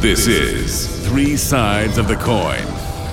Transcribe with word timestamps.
This 0.00 0.28
is 0.28 0.86
Three 1.08 1.36
Sides 1.36 1.98
of 1.98 2.06
the 2.06 2.14
Coin, 2.14 2.62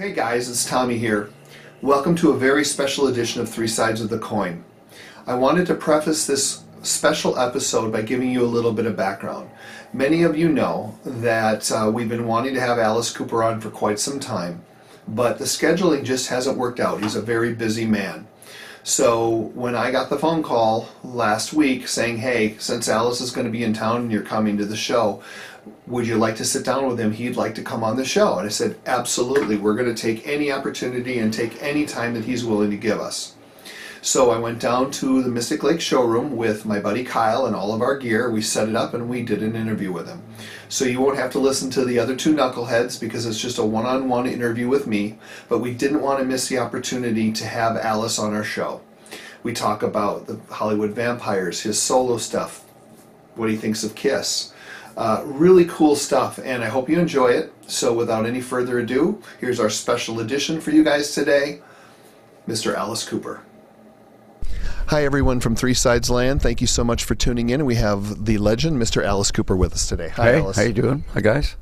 Hey 0.00 0.14
guys, 0.14 0.48
it's 0.48 0.64
Tommy 0.64 0.96
here. 0.96 1.28
Welcome 1.82 2.14
to 2.16 2.30
a 2.30 2.38
very 2.38 2.64
special 2.64 3.08
edition 3.08 3.42
of 3.42 3.50
Three 3.50 3.68
Sides 3.68 4.00
of 4.00 4.08
the 4.08 4.18
Coin. 4.18 4.64
I 5.26 5.34
wanted 5.34 5.66
to 5.66 5.74
preface 5.74 6.26
this 6.26 6.62
special 6.80 7.38
episode 7.38 7.92
by 7.92 8.00
giving 8.00 8.30
you 8.30 8.42
a 8.42 8.46
little 8.46 8.72
bit 8.72 8.86
of 8.86 8.96
background. 8.96 9.50
Many 9.92 10.22
of 10.22 10.38
you 10.38 10.48
know 10.48 10.98
that 11.04 11.70
uh, 11.70 11.90
we've 11.92 12.08
been 12.08 12.26
wanting 12.26 12.54
to 12.54 12.60
have 12.60 12.78
Alice 12.78 13.12
Cooper 13.12 13.44
on 13.44 13.60
for 13.60 13.68
quite 13.68 13.98
some 13.98 14.18
time, 14.18 14.64
but 15.06 15.36
the 15.36 15.44
scheduling 15.44 16.02
just 16.02 16.30
hasn't 16.30 16.56
worked 16.56 16.80
out. 16.80 17.02
He's 17.02 17.14
a 17.14 17.20
very 17.20 17.52
busy 17.52 17.84
man. 17.84 18.26
So 18.82 19.50
when 19.54 19.74
I 19.74 19.90
got 19.90 20.08
the 20.08 20.18
phone 20.18 20.42
call 20.42 20.88
last 21.04 21.52
week 21.52 21.86
saying, 21.86 22.16
hey, 22.16 22.56
since 22.56 22.88
Alice 22.88 23.20
is 23.20 23.32
going 23.32 23.46
to 23.46 23.52
be 23.52 23.64
in 23.64 23.74
town 23.74 23.98
and 23.98 24.12
you're 24.12 24.22
coming 24.22 24.56
to 24.56 24.64
the 24.64 24.76
show, 24.76 25.22
would 25.86 26.06
you 26.06 26.16
like 26.16 26.36
to 26.36 26.44
sit 26.44 26.64
down 26.64 26.86
with 26.86 26.98
him? 26.98 27.12
He'd 27.12 27.36
like 27.36 27.54
to 27.56 27.62
come 27.62 27.82
on 27.82 27.96
the 27.96 28.04
show. 28.04 28.38
And 28.38 28.46
I 28.46 28.50
said, 28.50 28.78
absolutely. 28.86 29.56
We're 29.56 29.74
going 29.74 29.94
to 29.94 30.00
take 30.00 30.26
any 30.26 30.52
opportunity 30.52 31.18
and 31.18 31.32
take 31.32 31.62
any 31.62 31.84
time 31.84 32.14
that 32.14 32.24
he's 32.24 32.44
willing 32.44 32.70
to 32.70 32.76
give 32.76 33.00
us. 33.00 33.34
So 34.02 34.30
I 34.30 34.38
went 34.38 34.60
down 34.60 34.90
to 34.92 35.22
the 35.22 35.28
Mystic 35.28 35.62
Lake 35.62 35.80
showroom 35.80 36.34
with 36.34 36.64
my 36.64 36.80
buddy 36.80 37.04
Kyle 37.04 37.44
and 37.44 37.54
all 37.54 37.74
of 37.74 37.82
our 37.82 37.98
gear. 37.98 38.30
We 38.30 38.40
set 38.40 38.68
it 38.68 38.74
up 38.74 38.94
and 38.94 39.10
we 39.10 39.22
did 39.22 39.42
an 39.42 39.54
interview 39.54 39.92
with 39.92 40.08
him. 40.08 40.22
So 40.70 40.86
you 40.86 41.00
won't 41.00 41.18
have 41.18 41.32
to 41.32 41.38
listen 41.38 41.68
to 41.72 41.84
the 41.84 41.98
other 41.98 42.16
two 42.16 42.34
knuckleheads 42.34 42.98
because 42.98 43.26
it's 43.26 43.40
just 43.40 43.58
a 43.58 43.64
one 43.64 43.84
on 43.84 44.08
one 44.08 44.26
interview 44.26 44.68
with 44.68 44.86
me. 44.86 45.18
But 45.50 45.58
we 45.58 45.74
didn't 45.74 46.00
want 46.00 46.18
to 46.20 46.24
miss 46.24 46.48
the 46.48 46.58
opportunity 46.58 47.30
to 47.32 47.46
have 47.46 47.76
Alice 47.76 48.18
on 48.18 48.32
our 48.32 48.44
show. 48.44 48.80
We 49.42 49.52
talk 49.52 49.82
about 49.82 50.26
the 50.26 50.40
Hollywood 50.48 50.92
vampires, 50.92 51.60
his 51.60 51.80
solo 51.80 52.16
stuff, 52.16 52.64
what 53.34 53.50
he 53.50 53.56
thinks 53.56 53.84
of 53.84 53.94
Kiss. 53.94 54.54
Uh, 55.00 55.22
really 55.24 55.64
cool 55.64 55.96
stuff, 55.96 56.38
and 56.44 56.62
I 56.62 56.68
hope 56.68 56.90
you 56.90 57.00
enjoy 57.00 57.28
it. 57.28 57.54
So, 57.66 57.90
without 57.90 58.26
any 58.26 58.42
further 58.42 58.80
ado, 58.80 59.22
here's 59.40 59.58
our 59.58 59.70
special 59.70 60.20
edition 60.20 60.60
for 60.60 60.72
you 60.72 60.84
guys 60.84 61.14
today 61.14 61.62
Mr. 62.46 62.74
Alice 62.74 63.08
Cooper. 63.08 63.40
Hi, 64.88 65.02
everyone 65.02 65.40
from 65.40 65.56
Three 65.56 65.72
Sides 65.72 66.10
Land. 66.10 66.42
Thank 66.42 66.60
you 66.60 66.66
so 66.66 66.84
much 66.84 67.04
for 67.04 67.14
tuning 67.14 67.48
in. 67.48 67.64
We 67.64 67.76
have 67.76 68.26
the 68.26 68.36
legend, 68.36 68.76
Mr. 68.76 69.02
Alice 69.02 69.30
Cooper, 69.30 69.56
with 69.56 69.72
us 69.72 69.88
today. 69.88 70.10
Hi, 70.10 70.32
hey, 70.32 70.38
Alice. 70.40 70.58
how 70.58 70.64
you 70.64 70.74
doing? 70.74 71.04
Hi, 71.14 71.22
guys. 71.22 71.56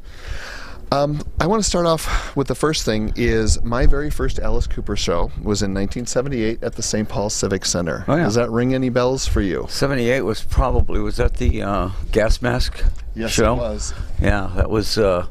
Um, 0.90 1.20
I 1.38 1.46
want 1.46 1.62
to 1.62 1.68
start 1.68 1.84
off 1.84 2.34
with 2.34 2.46
the 2.46 2.54
first 2.54 2.84
thing 2.86 3.12
is 3.14 3.62
my 3.62 3.84
very 3.84 4.08
first 4.10 4.38
Alice 4.38 4.66
Cooper 4.66 4.96
show 4.96 5.24
was 5.42 5.60
in 5.62 5.74
1978 5.74 6.62
at 6.62 6.76
the 6.76 6.82
St. 6.82 7.06
Paul 7.06 7.28
Civic 7.28 7.66
Center. 7.66 8.04
Oh, 8.08 8.16
yeah. 8.16 8.24
Does 8.24 8.36
that 8.36 8.50
ring 8.50 8.72
any 8.74 8.88
bells 8.88 9.26
for 9.26 9.42
you? 9.42 9.66
78 9.68 10.22
was 10.22 10.42
probably, 10.42 10.98
was 11.00 11.18
that 11.18 11.34
the 11.34 11.62
uh, 11.62 11.90
gas 12.10 12.40
mask 12.40 12.82
Yes, 13.14 13.32
show? 13.32 13.54
it 13.54 13.58
was. 13.58 13.92
Yeah, 14.20 14.50
that 14.56 14.70
was, 14.70 14.96
uh, 14.96 15.26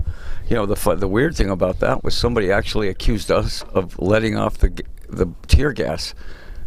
you 0.48 0.56
know, 0.56 0.68
the 0.68 0.96
the 0.96 1.08
weird 1.08 1.36
thing 1.36 1.50
about 1.50 1.80
that 1.80 2.04
was 2.04 2.16
somebody 2.16 2.52
actually 2.52 2.88
accused 2.88 3.32
us 3.32 3.64
of 3.74 3.98
letting 4.00 4.38
off 4.38 4.60
the 4.60 4.84
the 5.10 5.28
tear 5.48 5.72
gas. 5.74 6.14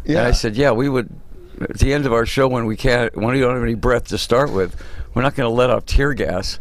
Yeah, 0.04 0.18
And 0.20 0.28
I 0.28 0.32
said, 0.32 0.56
yeah, 0.56 0.72
we 0.72 0.88
would, 0.88 1.10
at 1.60 1.78
the 1.78 1.92
end 1.92 2.06
of 2.06 2.12
our 2.12 2.24
show 2.26 2.48
when 2.48 2.64
we 2.66 2.74
can't, 2.76 3.14
when 3.16 3.34
we 3.34 3.40
don't 3.40 3.54
have 3.54 3.62
any 3.62 3.74
breath 3.74 4.08
to 4.08 4.18
start 4.18 4.50
with, 4.50 4.74
we're 5.14 5.22
not 5.22 5.34
going 5.36 5.48
to 5.48 5.54
let 5.54 5.70
off 5.70 5.84
tear 5.86 6.12
gas. 6.14 6.58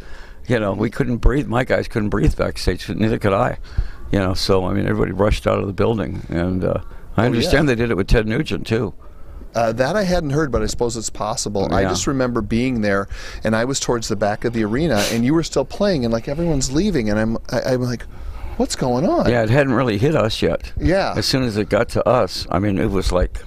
You 0.49 0.59
know, 0.59 0.73
we 0.73 0.89
couldn't 0.89 1.17
breathe. 1.17 1.47
My 1.47 1.63
guys 1.63 1.87
couldn't 1.87 2.09
breathe 2.09 2.35
backstage. 2.35 2.89
Neither 2.89 3.19
could 3.19 3.33
I. 3.33 3.59
You 4.11 4.19
know, 4.19 4.33
so 4.33 4.65
I 4.65 4.73
mean, 4.73 4.87
everybody 4.87 5.11
rushed 5.11 5.45
out 5.47 5.59
of 5.59 5.67
the 5.67 5.73
building, 5.73 6.23
and 6.29 6.63
uh, 6.65 6.81
I 7.15 7.23
Oh, 7.23 7.25
understand 7.27 7.67
yeah. 7.67 7.75
they 7.75 7.81
did 7.81 7.91
it 7.91 7.95
with 7.97 8.07
Ted 8.07 8.27
Nugent 8.27 8.65
too. 8.65 8.93
Uh, 9.55 9.71
that 9.73 9.95
I 9.95 10.03
hadn't 10.03 10.29
heard, 10.31 10.51
but 10.51 10.61
I 10.61 10.65
suppose 10.67 10.95
it's 10.97 11.09
possible. 11.09 11.71
I 11.73 11.83
just 11.83 12.05
remember 12.07 12.41
being 12.41 12.81
there, 12.81 13.07
and 13.43 13.55
I 13.55 13.65
was 13.65 13.79
towards 13.79 14.07
the 14.07 14.15
back 14.15 14.45
of 14.45 14.53
the 14.53 14.63
arena, 14.63 15.03
and 15.11 15.23
you 15.25 15.33
were 15.33 15.43
still 15.43 15.65
playing, 15.65 16.05
and 16.05 16.11
like 16.13 16.27
everyone's 16.27 16.71
leaving, 16.71 17.09
and 17.09 17.19
I'm, 17.19 17.37
I, 17.51 17.73
I'm 17.73 17.81
like, 17.81 18.03
what's 18.57 18.75
going 18.75 19.07
on? 19.07 19.27
Yeah, 19.29 19.41
it 19.43 19.49
hadn't 19.49 19.73
really 19.73 19.97
hit 19.97 20.15
us 20.15 20.41
yet. 20.41 20.71
Yeah. 20.79 21.13
As 21.17 21.25
soon 21.25 21.43
as 21.43 21.57
it 21.57 21.67
got 21.69 21.89
to 21.89 22.07
us, 22.07 22.45
I 22.51 22.59
mean, 22.59 22.77
it 22.77 22.91
was 22.91 23.11
like, 23.11 23.39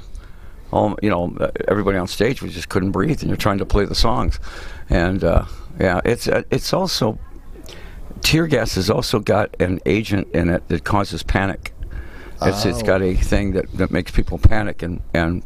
all 0.73 0.97
you 1.03 1.11
know, 1.11 1.37
everybody 1.69 1.99
on 1.99 2.09
stage 2.09 2.43
was 2.43 2.53
just 2.55 2.69
couldn't 2.69 2.91
breathe, 2.93 3.21
and 3.21 3.29
you're 3.29 3.37
trying 3.37 3.59
to 3.59 3.67
play 3.67 3.85
the 3.85 3.95
songs, 3.95 4.41
and 4.91 5.22
uh, 5.25 5.44
yeah, 5.81 6.00
it's 6.04 6.28
uh, 6.28 6.43
it's 6.50 6.72
also 6.72 7.19
tear 8.20 8.47
gas 8.47 8.75
has 8.76 8.88
also 8.91 9.19
got 9.19 9.54
an 9.60 9.81
agent 9.87 10.28
in 10.32 10.48
it 10.48 10.66
that 10.69 10.84
causes 10.84 11.22
panic. 11.22 11.72
It's 12.43 12.65
it's 12.65 12.82
Oh. 12.82 12.87
got 12.87 13.03
a 13.03 13.15
thing 13.15 13.53
that, 13.53 13.70
that 13.72 13.91
makes 13.91 14.10
people 14.10 14.38
panic 14.38 14.82
and 14.82 15.00
and 15.15 15.43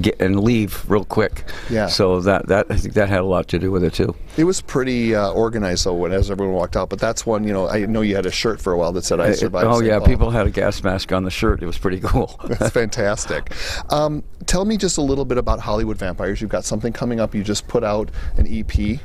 get 0.00 0.20
and 0.20 0.40
leave 0.40 0.84
real 0.90 1.04
quick. 1.04 1.44
Yeah. 1.70 1.86
So 1.86 2.20
that 2.20 2.48
that 2.48 2.66
I 2.70 2.76
think 2.76 2.94
that 2.94 3.08
had 3.08 3.20
a 3.20 3.24
lot 3.26 3.48
to 3.48 3.58
do 3.58 3.70
with 3.70 3.84
it 3.84 3.92
too. 3.94 4.14
It 4.36 4.44
was 4.44 4.60
pretty 4.60 5.14
uh, 5.14 5.30
organized 5.30 5.84
though, 5.86 5.94
when 5.94 6.12
as 6.12 6.30
everyone 6.30 6.54
walked 6.54 6.76
out. 6.76 6.90
But 6.90 6.98
that's 6.98 7.24
one, 7.26 7.44
you 7.44 7.52
know, 7.52 7.68
I 7.68 7.86
know 7.86 8.00
you 8.00 8.16
had 8.16 8.26
a 8.26 8.30
shirt 8.30 8.60
for 8.60 8.72
a 8.72 8.78
while 8.78 8.92
that 8.92 9.04
said 9.04 9.20
"I 9.20 9.28
It- 9.28 9.36
survived." 9.38 9.66
oh 9.66 9.74
St. 9.74 9.86
yeah, 9.86 9.98
Paul." 9.98 10.06
people 10.08 10.30
had 10.30 10.46
a 10.46 10.50
gas 10.50 10.82
mask 10.82 11.12
on 11.12 11.24
the 11.24 11.30
shirt. 11.30 11.62
It 11.62 11.66
was 11.66 11.78
pretty 11.78 12.00
cool. 12.04 12.38
That's 12.48 12.70
fantastic. 12.70 13.52
Um, 13.90 14.22
tell 14.46 14.64
me 14.64 14.76
just 14.76 14.98
a 14.98 15.02
little 15.02 15.24
bit 15.24 15.38
about 15.38 15.60
Hollywood 15.60 15.98
Vampires. 15.98 16.40
You've 16.40 16.50
got 16.50 16.64
something 16.64 16.92
coming 16.92 17.20
up. 17.20 17.34
You 17.34 17.42
just 17.44 17.68
put 17.68 17.84
out 17.84 18.10
an 18.36 18.46
EP. 18.48 19.00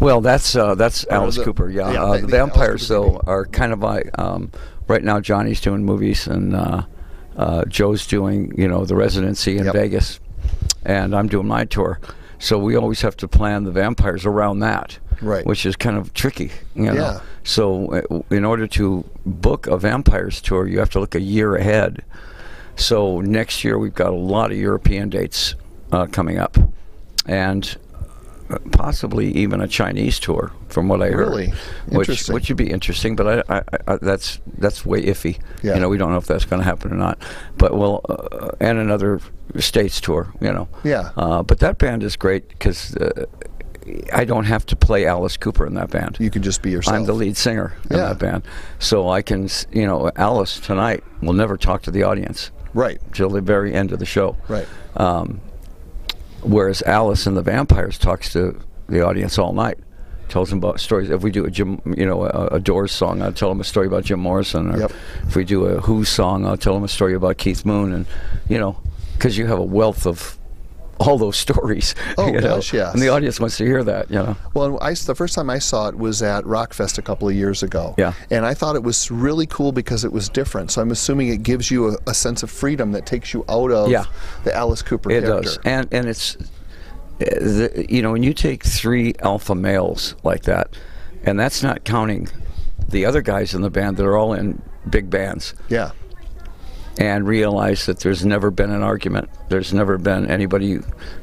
Well, 0.00 0.20
that's 0.20 0.56
uh, 0.56 0.74
that's 0.74 1.06
Alice 1.10 1.36
the- 1.36 1.44
Cooper. 1.44 1.70
Yeah, 1.70 1.92
yeah, 1.92 2.02
uh, 2.02 2.12
the- 2.12 2.20
the 2.22 2.26
the 2.26 2.32
vampires 2.32 2.88
though 2.88 3.20
are 3.26 3.46
kind 3.46 3.72
of 3.72 3.80
like 3.80 4.10
um, 4.18 4.50
right 4.88 5.02
now. 5.02 5.20
Johnny's 5.20 5.60
doing 5.60 5.84
movies 5.84 6.26
and 6.26 6.54
uh, 7.36 7.64
Joe's 7.66 8.06
doing 8.06 8.52
you 8.56 8.68
know 8.68 8.84
the 8.84 8.96
residency 8.96 9.56
in 9.58 9.64
Yep. 9.66 9.74
Vegas, 9.74 10.20
and 10.84 11.14
I'm 11.14 11.28
doing 11.28 11.46
my 11.46 11.64
tour. 11.64 11.98
So 12.38 12.58
we 12.58 12.74
always 12.76 13.00
have 13.02 13.16
to 13.18 13.28
plan 13.28 13.64
the 13.64 13.70
vampires 13.70 14.26
around 14.26 14.58
that, 14.60 14.98
Right. 15.20 15.46
Which 15.46 15.64
is 15.64 15.76
kind 15.76 15.96
of 15.96 16.12
tricky, 16.12 16.50
you 16.74 16.86
know. 16.86 16.94
Yeah. 16.94 17.20
So 17.44 17.92
uh, 17.94 18.34
in 18.34 18.44
order 18.44 18.66
to 18.68 19.04
book 19.24 19.68
a 19.68 19.76
vampires 19.76 20.40
tour, 20.40 20.66
you 20.66 20.80
have 20.80 20.90
to 20.90 21.00
look 21.00 21.14
a 21.14 21.20
year 21.20 21.54
ahead. 21.54 22.02
So 22.74 23.20
next 23.20 23.62
year 23.62 23.78
we've 23.78 23.94
got 23.94 24.08
a 24.08 24.16
lot 24.16 24.50
of 24.50 24.58
European 24.58 25.08
dates 25.10 25.54
uh, 25.92 26.06
coming 26.06 26.38
up, 26.38 26.56
and 27.26 27.76
possibly 28.72 29.32
even 29.32 29.60
a 29.60 29.68
Chinese 29.68 30.18
tour, 30.18 30.52
from 30.68 30.88
what 30.88 31.02
I 31.02 31.06
heard. 31.10 31.28
Really? 31.28 31.46
Which 31.88 32.08
Interesting. 32.08 32.34
which 32.34 32.48
would 32.48 32.56
be 32.56 32.70
interesting, 32.70 33.16
but 33.16 33.44
I, 33.48 33.58
I, 33.58 33.62
I 33.88 33.96
that's 33.96 34.40
that's 34.58 34.84
way 34.86 35.02
iffy. 35.04 35.38
Yeah. 35.62 35.74
You 35.74 35.80
know, 35.80 35.88
we 35.88 35.98
don't 35.98 36.10
know 36.10 36.18
if 36.18 36.26
that's 36.26 36.44
going 36.44 36.60
to 36.60 36.64
happen 36.64 36.92
or 36.92 36.96
not. 36.96 37.18
But 37.58 37.76
well, 37.76 38.00
uh, 38.08 38.50
and 38.60 38.78
another 38.78 39.20
states 39.58 40.00
tour. 40.00 40.32
You 40.40 40.52
know. 40.52 40.68
Yeah. 40.84 41.10
Uh, 41.16 41.42
but 41.42 41.58
that 41.60 41.78
band 41.78 42.02
is 42.02 42.16
great 42.16 42.48
because. 42.48 42.96
Uh, 42.96 43.26
I 44.12 44.24
don't 44.24 44.44
have 44.44 44.64
to 44.66 44.76
play 44.76 45.06
Alice 45.06 45.36
Cooper 45.36 45.66
in 45.66 45.74
that 45.74 45.90
band. 45.90 46.16
You 46.20 46.30
can 46.30 46.40
just 46.40 46.62
be 46.62 46.70
yourself. 46.70 46.94
I'm 46.96 47.04
the 47.04 47.14
lead 47.14 47.36
singer 47.36 47.74
in 47.90 47.96
Yeah. 47.96 48.10
that 48.10 48.18
band, 48.20 48.44
so 48.78 49.08
I 49.08 49.22
can, 49.22 49.48
you 49.72 49.88
know, 49.88 50.08
Alice 50.14 50.60
tonight 50.60 51.02
will 51.20 51.32
never 51.32 51.56
talk 51.56 51.82
to 51.82 51.90
the 51.90 52.04
audience 52.04 52.52
Right. 52.74 53.00
till 53.12 53.28
the 53.28 53.40
very 53.40 53.74
end 53.74 53.90
of 53.90 53.98
the 53.98 54.06
show. 54.06 54.36
Right. 54.46 54.68
Um, 54.96 55.40
whereas 56.42 56.82
Alice 56.82 57.26
and 57.26 57.36
the 57.36 57.42
Vampires 57.42 57.98
talks 57.98 58.32
to 58.32 58.60
the 58.88 59.04
audience 59.06 59.38
all 59.38 59.52
night, 59.52 59.78
tells 60.28 60.50
them 60.50 60.58
about 60.58 60.80
stories. 60.80 61.10
If 61.10 61.22
we 61.22 61.30
do 61.30 61.44
a 61.44 61.50
Jim, 61.50 61.80
you 61.96 62.06
know, 62.06 62.24
a, 62.24 62.46
a 62.52 62.60
Doors 62.60 62.92
song, 62.92 63.22
I'll 63.22 63.32
tell 63.32 63.48
them 63.48 63.60
a 63.60 63.64
story 63.64 63.86
about 63.86 64.04
Jim 64.04 64.20
Morrison. 64.20 64.74
Or 64.74 64.78
Yep. 64.78 64.92
if 65.28 65.36
we 65.36 65.44
do 65.44 65.64
a 65.66 65.80
Who 65.82 66.04
song, 66.04 66.46
I'll 66.46 66.56
tell 66.56 66.74
them 66.74 66.84
a 66.84 66.88
story 66.88 67.14
about 67.14 67.38
Keith 67.38 67.64
Moon, 67.64 67.92
and 67.92 68.06
you 68.48 68.58
know, 68.58 68.78
because 69.14 69.36
you 69.38 69.46
have 69.46 69.58
a 69.58 69.64
wealth 69.64 70.06
of 70.06 70.38
all 71.06 71.18
those 71.18 71.36
stories. 71.36 71.94
Oh, 72.18 72.26
you 72.26 72.40
know? 72.40 72.56
yes. 72.56 72.72
And 72.92 73.00
the 73.02 73.08
audience 73.08 73.40
wants 73.40 73.56
to 73.56 73.64
hear 73.64 73.82
that, 73.84 74.10
you 74.10 74.16
know. 74.16 74.36
Well, 74.54 74.78
I, 74.82 74.94
the 74.94 75.14
first 75.14 75.34
time 75.34 75.48
I 75.50 75.58
saw 75.58 75.88
it 75.88 75.96
was 75.96 76.22
at 76.22 76.44
Rockfest 76.44 76.98
a 76.98 77.02
couple 77.02 77.28
of 77.28 77.34
years 77.34 77.62
ago. 77.62 77.94
Yeah. 77.98 78.12
And 78.30 78.44
I 78.46 78.54
thought 78.54 78.76
it 78.76 78.82
was 78.82 79.10
really 79.10 79.46
cool 79.46 79.72
because 79.72 80.04
it 80.04 80.12
was 80.12 80.28
different. 80.28 80.70
So 80.70 80.80
I'm 80.82 80.90
assuming 80.90 81.28
it 81.28 81.42
gives 81.42 81.70
you 81.70 81.90
a, 81.90 81.96
a 82.06 82.14
sense 82.14 82.42
of 82.42 82.50
freedom 82.50 82.92
that 82.92 83.06
takes 83.06 83.32
you 83.34 83.44
out 83.48 83.70
of 83.70 83.90
Yeah. 83.90 84.04
the 84.44 84.54
Alice 84.54 84.82
Cooper 84.82 85.10
It 85.10 85.24
character. 85.24 85.42
does, 85.42 85.58
and 85.64 85.88
and 85.92 86.08
it's, 86.08 86.36
uh, 86.36 86.44
the, 87.18 87.86
you 87.88 88.02
know, 88.02 88.12
when 88.12 88.22
you 88.22 88.34
take 88.34 88.62
three 88.64 89.14
alpha 89.20 89.54
males 89.54 90.14
like 90.22 90.42
that, 90.44 90.68
and 91.24 91.38
that's 91.40 91.62
not 91.62 91.84
counting 91.84 92.28
the 92.88 93.06
other 93.06 93.22
guys 93.22 93.54
in 93.54 93.62
the 93.62 93.70
band 93.70 93.96
that 93.96 94.04
are 94.04 94.16
all 94.16 94.34
in 94.34 94.60
big 94.90 95.08
bands, 95.08 95.54
Yeah. 95.68 95.92
And 96.98 97.26
realize 97.26 97.86
that 97.86 98.00
there's 98.00 98.24
never 98.24 98.50
been 98.50 98.70
an 98.70 98.82
argument. 98.82 99.30
There's 99.48 99.72
never 99.72 99.98
been 99.98 100.30
anybody 100.30 100.80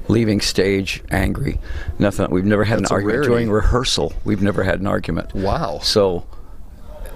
leaving 0.08 0.42
stage 0.42 1.04
angry. 1.12 1.60
Nothing. 2.00 2.30
We've 2.32 2.46
never 2.46 2.64
had 2.64 2.80
That's 2.80 2.92
an 2.92 2.96
argument 2.96 3.24
during 3.24 3.52
rehearsal. 3.52 4.14
We've 4.24 4.42
never 4.42 4.64
had 4.64 4.80
an 4.80 4.88
argument. 4.88 5.34
Wow. 5.36 5.80
So 5.84 6.26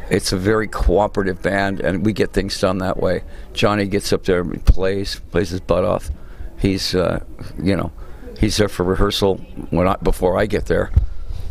it's 0.09 0.31
a 0.31 0.38
very 0.38 0.67
cooperative 0.67 1.41
band, 1.41 1.79
and 1.79 2.05
we 2.05 2.13
get 2.13 2.33
things 2.33 2.59
done 2.59 2.77
that 2.79 2.97
way. 2.97 3.23
Johnny 3.53 3.88
gets 3.88 4.13
up 4.13 4.23
there 4.25 4.41
and 4.41 4.63
plays, 4.65 5.19
plays 5.31 5.50
his 5.50 5.59
butt 5.59 5.83
off. 5.83 6.11
He's, 6.59 6.94
uh, 6.94 7.23
you 7.61 7.75
know, 7.75 7.91
he's 8.39 8.57
there 8.57 8.69
for 8.69 8.83
rehearsal 8.83 9.38
when 9.71 9.88
I, 9.88 9.95
before 9.97 10.38
I 10.38 10.45
get 10.45 10.67
there, 10.67 10.91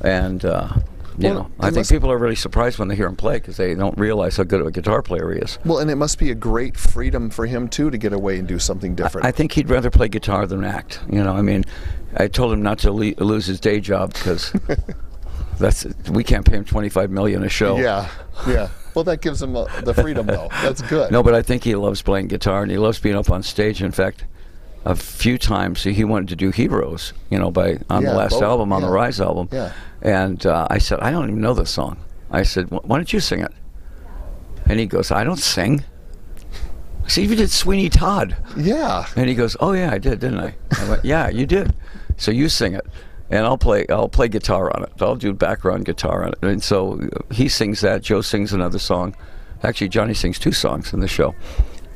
and 0.02 0.44
uh, 0.44 0.68
you 1.18 1.28
Well, 1.28 1.34
know, 1.34 1.50
I 1.60 1.70
think 1.70 1.88
people 1.88 2.10
are 2.10 2.18
really 2.18 2.34
surprised 2.36 2.78
when 2.78 2.88
they 2.88 2.96
hear 2.96 3.06
him 3.06 3.16
play 3.16 3.34
because 3.38 3.56
they 3.56 3.74
don't 3.74 3.96
realize 3.98 4.36
how 4.36 4.44
good 4.44 4.60
of 4.60 4.66
a 4.66 4.70
guitar 4.70 5.02
player 5.02 5.32
he 5.32 5.40
is. 5.40 5.58
Well, 5.64 5.78
and 5.78 5.90
it 5.90 5.96
must 5.96 6.18
be 6.18 6.30
a 6.30 6.34
great 6.34 6.76
freedom 6.76 7.30
for 7.30 7.46
him 7.46 7.68
too 7.68 7.90
to 7.90 7.98
get 7.98 8.12
away 8.12 8.38
and 8.38 8.46
do 8.48 8.58
something 8.58 8.94
different. 8.94 9.26
I 9.26 9.30
think 9.32 9.52
he'd 9.52 9.68
rather 9.70 9.90
play 9.90 10.08
guitar 10.08 10.46
than 10.46 10.64
act. 10.64 11.00
You 11.10 11.22
know, 11.22 11.32
I 11.34 11.42
mean, 11.42 11.64
I 12.16 12.28
told 12.28 12.52
him 12.52 12.62
not 12.62 12.78
to 12.80 12.92
le- 12.92 13.14
lose 13.18 13.46
his 13.46 13.60
day 13.60 13.80
job 13.80 14.12
because 14.14 14.52
that's 15.58 15.86
we 16.10 16.24
can't 16.24 16.44
pay 16.46 16.56
him 16.56 16.64
twenty 16.64 16.88
five 16.88 17.10
million 17.10 17.42
a 17.42 17.48
show. 17.48 17.76
yeah. 17.78 18.08
Yeah. 18.46 18.68
Well, 18.94 19.04
that 19.04 19.20
gives 19.22 19.40
him 19.40 19.56
uh, 19.56 19.64
the 19.82 19.94
freedom 19.94 20.26
though. 20.26 20.48
That's 20.62 20.82
good. 20.82 21.10
No, 21.12 21.22
but 21.22 21.34
I 21.34 21.42
think 21.42 21.64
he 21.64 21.74
loves 21.74 22.02
playing 22.02 22.28
guitar 22.28 22.62
and 22.62 22.70
he 22.70 22.78
loves 22.78 22.98
being 22.98 23.16
up 23.16 23.30
on 23.30 23.42
stage. 23.42 23.82
In 23.82 23.90
fact, 23.92 24.24
a 24.84 24.94
few 24.96 25.38
times 25.38 25.82
he 25.84 26.04
wanted 26.04 26.28
to 26.28 26.36
do 26.36 26.50
Heroes, 26.50 27.12
you 27.30 27.38
know, 27.38 27.50
by 27.50 27.78
on 27.88 28.02
Yeah, 28.02 28.10
the 28.10 28.16
last 28.16 28.30
both, 28.32 28.42
album, 28.42 28.72
on 28.72 28.82
the. 28.82 28.88
Rise 28.88 29.20
album. 29.20 29.48
Yeah. 29.52 29.72
And 30.02 30.44
uh, 30.44 30.66
I 30.70 30.78
said, 30.78 30.98
I 31.00 31.10
don't 31.10 31.28
even 31.28 31.40
know 31.40 31.54
this 31.54 31.70
song. 31.70 31.98
I 32.30 32.42
said, 32.42 32.66
"Wh- 32.70 32.84
why 32.84 32.96
don't 32.96 33.12
you 33.12 33.20
sing 33.20 33.40
it? 33.40 33.52
And 34.66 34.80
he 34.80 34.86
goes, 34.86 35.10
I 35.10 35.22
don't 35.24 35.38
sing. 35.38 35.84
I 37.04 37.08
said, 37.08 37.24
you 37.28 37.34
did 37.36 37.50
Sweeney 37.50 37.88
Todd. 37.88 38.36
Yeah. 38.56 39.06
And 39.16 39.28
he 39.28 39.34
goes, 39.34 39.56
"Oh 39.60 39.72
yeah, 39.72 39.90
I 39.92 39.98
did, 39.98 40.20
didn't 40.20 40.38
I?" 40.40 40.54
I 40.78 40.88
went, 40.88 41.04
"Yeah, 41.04 41.28
you 41.28 41.46
did." 41.46 41.74
So 42.16 42.30
you 42.30 42.48
sing 42.48 42.74
it, 42.74 42.86
and 43.30 43.44
I'll 43.44 43.58
play. 43.58 43.86
I'll 43.88 44.08
play 44.08 44.28
guitar 44.28 44.74
on 44.76 44.84
it. 44.84 44.92
I'll 45.00 45.16
do 45.16 45.32
background 45.32 45.84
guitar 45.84 46.24
on 46.24 46.30
it. 46.32 46.38
And 46.42 46.62
so 46.62 47.00
uh, 47.00 47.34
he 47.34 47.48
sings 47.48 47.80
that. 47.80 48.02
Joe 48.02 48.20
sings 48.20 48.52
another 48.52 48.78
song. 48.78 49.16
Actually, 49.64 49.88
Johnny 49.88 50.14
sings 50.14 50.38
two 50.38 50.52
songs 50.52 50.92
in 50.92 51.00
the 51.00 51.08
show, 51.08 51.34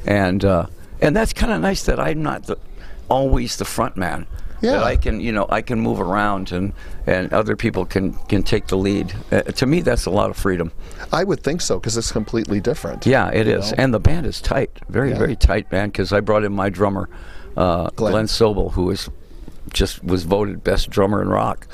and 0.07 0.45
uh, 0.45 0.67
and 1.01 1.15
that's 1.17 1.33
kind 1.33 1.53
of 1.53 1.61
nice 1.61 1.85
that 1.85 2.01
I'm 2.01 2.23
not 2.23 2.45
the, 2.45 2.57
always 3.09 3.57
the 3.57 3.65
front 3.65 3.97
man. 3.97 4.27
Yeah. 4.63 4.73
That 4.73 4.85
I 4.85 4.97
can, 4.97 5.21
you 5.21 5.33
know, 5.33 5.47
I 5.51 5.61
can 5.61 5.81
move 5.81 6.01
around 6.01 6.51
and 6.51 6.73
and 7.07 7.33
other 7.33 7.57
people 7.57 7.85
can 7.85 8.15
can 8.29 8.43
take 8.43 8.69
the 8.69 8.77
lead. 8.77 9.15
Uh, 9.31 9.43
to 9.43 9.67
me, 9.67 9.83
that's 9.83 10.07
a 10.07 10.11
lot 10.11 10.31
of 10.31 10.37
freedom. 10.37 10.73
I 11.13 11.25
would 11.25 11.43
think 11.43 11.61
so 11.61 11.79
because 11.79 11.97
it's 11.97 12.11
completely 12.11 12.61
different. 12.61 13.05
Yeah, 13.07 13.31
it 13.31 13.47
is, 13.47 13.73
know? 13.73 13.77
and 13.85 13.93
the 13.95 14.01
band 14.01 14.25
is 14.25 14.41
tight, 14.41 14.71
very 14.89 15.11
Yeah. 15.11 15.19
very 15.19 15.37
tight 15.37 15.69
band. 15.69 15.93
Because 15.93 16.13
I 16.13 16.21
brought 16.21 16.43
in 16.43 16.53
my 16.55 16.71
drummer, 16.71 17.09
uh, 17.57 17.91
Glenn. 17.97 18.13
Glenn. 18.13 18.27
Sobel, 18.27 18.73
who 18.73 18.85
was 18.85 19.11
just 19.75 20.03
was 20.03 20.25
voted 20.25 20.65
best 20.65 20.89
drummer 20.89 21.21
in 21.21 21.29
rock. 21.29 21.67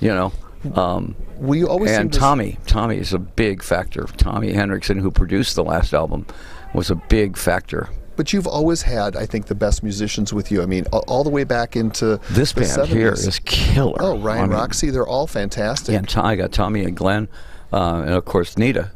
You 0.00 0.14
know, 0.14 0.32
um, 0.74 1.14
We 1.38 1.62
always 1.64 1.90
and 1.90 2.10
to 2.10 2.18
Tommy, 2.18 2.56
Tommy 2.66 2.96
is 2.96 3.12
a 3.12 3.18
big 3.18 3.62
factor. 3.62 4.04
Tommy 4.16 4.54
Henriksen, 4.54 4.98
who 4.98 5.10
produced 5.10 5.56
the 5.56 5.64
last 5.64 5.92
album, 5.92 6.24
was 6.72 6.90
a 6.90 6.94
big 6.94 7.36
factor. 7.36 7.90
But 8.20 8.34
you've 8.34 8.46
always 8.46 8.82
had, 8.82 9.16
I 9.16 9.24
think, 9.24 9.46
the 9.46 9.54
best 9.54 9.82
musicians 9.82 10.30
with 10.30 10.50
you. 10.50 10.60
I 10.60 10.66
mean, 10.66 10.84
all, 10.92 11.02
all 11.08 11.24
the 11.24 11.30
way 11.30 11.42
back 11.42 11.74
into 11.74 12.20
This 12.28 12.52
the 12.52 12.60
band 12.60 12.86
here 12.90 13.12
70s. 13.12 13.26
is 13.28 13.38
killer. 13.46 13.96
Oh, 13.98 14.18
Ryan 14.18 14.42
I 14.42 14.46
mean, 14.48 14.56
Roxie, 14.58 14.90
they're 14.90 15.06
all 15.06 15.26
fantastic. 15.26 15.94
Yeah, 15.94 16.02
Tom, 16.02 16.26
I 16.26 16.36
got 16.36 16.52
Tommy 16.52 16.84
and 16.84 16.94
Glenn, 16.94 17.28
uh, 17.72 18.02
and 18.04 18.10
of 18.10 18.26
course 18.26 18.58
Nita. 18.58 18.90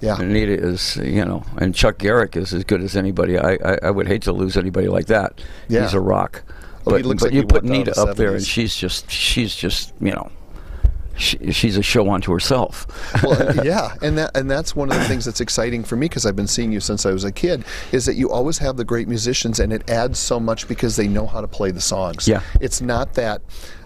Yeah. 0.00 0.18
And 0.18 0.32
Nita 0.32 0.54
is, 0.54 0.96
you 0.96 1.26
know, 1.26 1.44
and 1.58 1.74
Chuck 1.74 1.98
Garric 1.98 2.36
is 2.36 2.54
as 2.54 2.64
good 2.64 2.80
as 2.80 2.96
anybody. 2.96 3.38
I, 3.38 3.58
I, 3.62 3.78
I 3.82 3.90
would 3.90 4.06
hate 4.06 4.22
to 4.22 4.32
lose 4.32 4.56
anybody 4.56 4.88
like 4.88 5.08
that. 5.08 5.42
Yeah. 5.68 5.82
He's 5.82 5.92
a 5.92 6.00
rock. 6.00 6.42
Oh, 6.86 6.96
he 6.96 7.02
but 7.02 7.04
looks 7.06 7.22
but 7.22 7.26
like 7.26 7.34
you 7.34 7.42
put 7.42 7.64
walked 7.64 7.66
out 7.66 7.70
of 7.70 7.86
Nita 7.86 8.00
up 8.00 8.16
there, 8.16 8.34
and 8.34 8.42
she's 8.42 8.74
just, 8.74 9.10
she's 9.10 9.54
just, 9.54 9.92
you 10.00 10.12
know, 10.12 10.32
she, 11.20 11.52
she's 11.52 11.76
a 11.76 11.82
show 11.82 12.10
unto 12.10 12.32
herself. 12.32 12.86
well, 13.22 13.64
yeah, 13.64 13.94
and 14.02 14.18
that 14.18 14.36
and 14.36 14.50
that's 14.50 14.74
one 14.74 14.90
of 14.90 14.98
the 14.98 15.04
things 15.04 15.24
that's 15.24 15.40
exciting 15.40 15.84
for 15.84 15.96
me 15.96 16.06
because 16.06 16.26
I've 16.26 16.36
been 16.36 16.46
seeing 16.46 16.72
you 16.72 16.80
since 16.80 17.06
I 17.06 17.12
was 17.12 17.24
a 17.24 17.32
kid. 17.32 17.64
Is 17.92 18.06
that 18.06 18.14
you 18.14 18.30
always 18.30 18.58
have 18.58 18.76
the 18.76 18.84
great 18.84 19.08
musicians, 19.08 19.60
and 19.60 19.72
it 19.72 19.88
adds 19.90 20.18
so 20.18 20.40
much 20.40 20.66
because 20.66 20.96
they 20.96 21.08
know 21.08 21.26
how 21.26 21.40
to 21.40 21.48
play 21.48 21.70
the 21.70 21.80
songs. 21.80 22.26
Yeah. 22.26 22.42
it's 22.60 22.80
not 22.80 23.14
that 23.14 23.42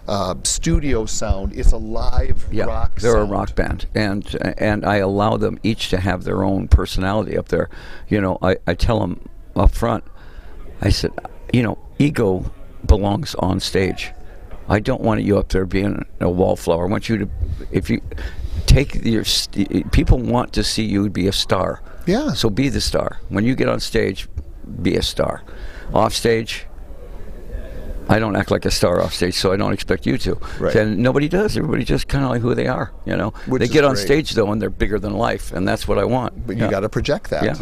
uh, 0.07 0.35
studio 0.43 1.05
sound; 1.05 1.53
it's 1.53 1.71
a 1.71 1.77
live 1.77 2.45
yeah, 2.51 2.65
rock. 2.65 2.99
they're 2.99 3.13
sound. 3.13 3.29
a 3.29 3.31
rock 3.31 3.55
band, 3.55 3.87
and 3.93 4.35
and 4.57 4.85
I 4.85 4.97
allow 4.97 5.37
them 5.37 5.59
each 5.63 5.89
to 5.89 5.99
have 5.99 6.23
their 6.23 6.43
own 6.43 6.67
personality 6.67 7.37
up 7.37 7.49
there. 7.49 7.69
You 8.07 8.21
know, 8.21 8.37
I, 8.41 8.57
I 8.65 8.73
tell 8.73 8.99
them 8.99 9.27
up 9.55 9.71
front. 9.71 10.03
I 10.81 10.89
said, 10.89 11.11
you 11.53 11.63
know, 11.63 11.77
ego 11.99 12.51
belongs 12.85 13.35
on 13.35 13.59
stage. 13.59 14.11
I 14.67 14.79
don't 14.79 15.01
want 15.01 15.21
you 15.21 15.37
up 15.37 15.49
there 15.49 15.65
being 15.65 16.05
a 16.19 16.29
wallflower. 16.29 16.87
I 16.87 16.89
want 16.89 17.09
you 17.09 17.17
to, 17.19 17.29
if 17.71 17.89
you 17.89 18.01
take 18.65 18.95
your, 19.05 19.23
st- 19.23 19.91
people 19.91 20.17
want 20.17 20.53
to 20.53 20.63
see 20.63 20.83
you 20.83 21.09
be 21.09 21.27
a 21.27 21.31
star. 21.31 21.81
Yeah. 22.07 22.33
So 22.33 22.49
be 22.49 22.69
the 22.69 22.81
star. 22.81 23.19
When 23.29 23.45
you 23.45 23.55
get 23.55 23.69
on 23.69 23.79
stage, 23.79 24.27
be 24.81 24.95
a 24.95 25.01
star. 25.01 25.43
Off 25.93 26.13
stage, 26.13 26.65
I 28.07 28.19
don't 28.19 28.35
act 28.35 28.51
like 28.51 28.65
a 28.65 28.71
star 28.71 29.01
off 29.01 29.13
stage, 29.13 29.35
so 29.35 29.51
I 29.51 29.57
don't 29.57 29.73
expect 29.73 30.05
you 30.05 30.17
to. 30.19 30.35
Right. 30.59 30.75
And 30.75 30.99
nobody 30.99 31.27
does. 31.27 31.57
Everybody 31.57 31.83
just 31.83 32.07
kind 32.07 32.23
of 32.23 32.29
like 32.31 32.41
who 32.41 32.53
they 32.53 32.67
are, 32.67 32.91
you 33.05 33.15
know. 33.15 33.31
Which 33.47 33.61
they 33.61 33.67
get 33.67 33.83
on 33.83 33.93
great. 33.93 34.05
stage 34.05 34.31
though, 34.31 34.51
and 34.51 34.61
they're 34.61 34.69
bigger 34.69 34.99
than 34.99 35.13
life, 35.13 35.51
and 35.51 35.67
that's 35.67 35.87
what 35.87 35.97
I 35.97 36.05
want. 36.05 36.45
But 36.45 36.57
you 36.57 36.69
got 36.69 36.81
to 36.81 36.89
project 36.89 37.29
that. 37.31 37.43
Yeah. 37.43 37.55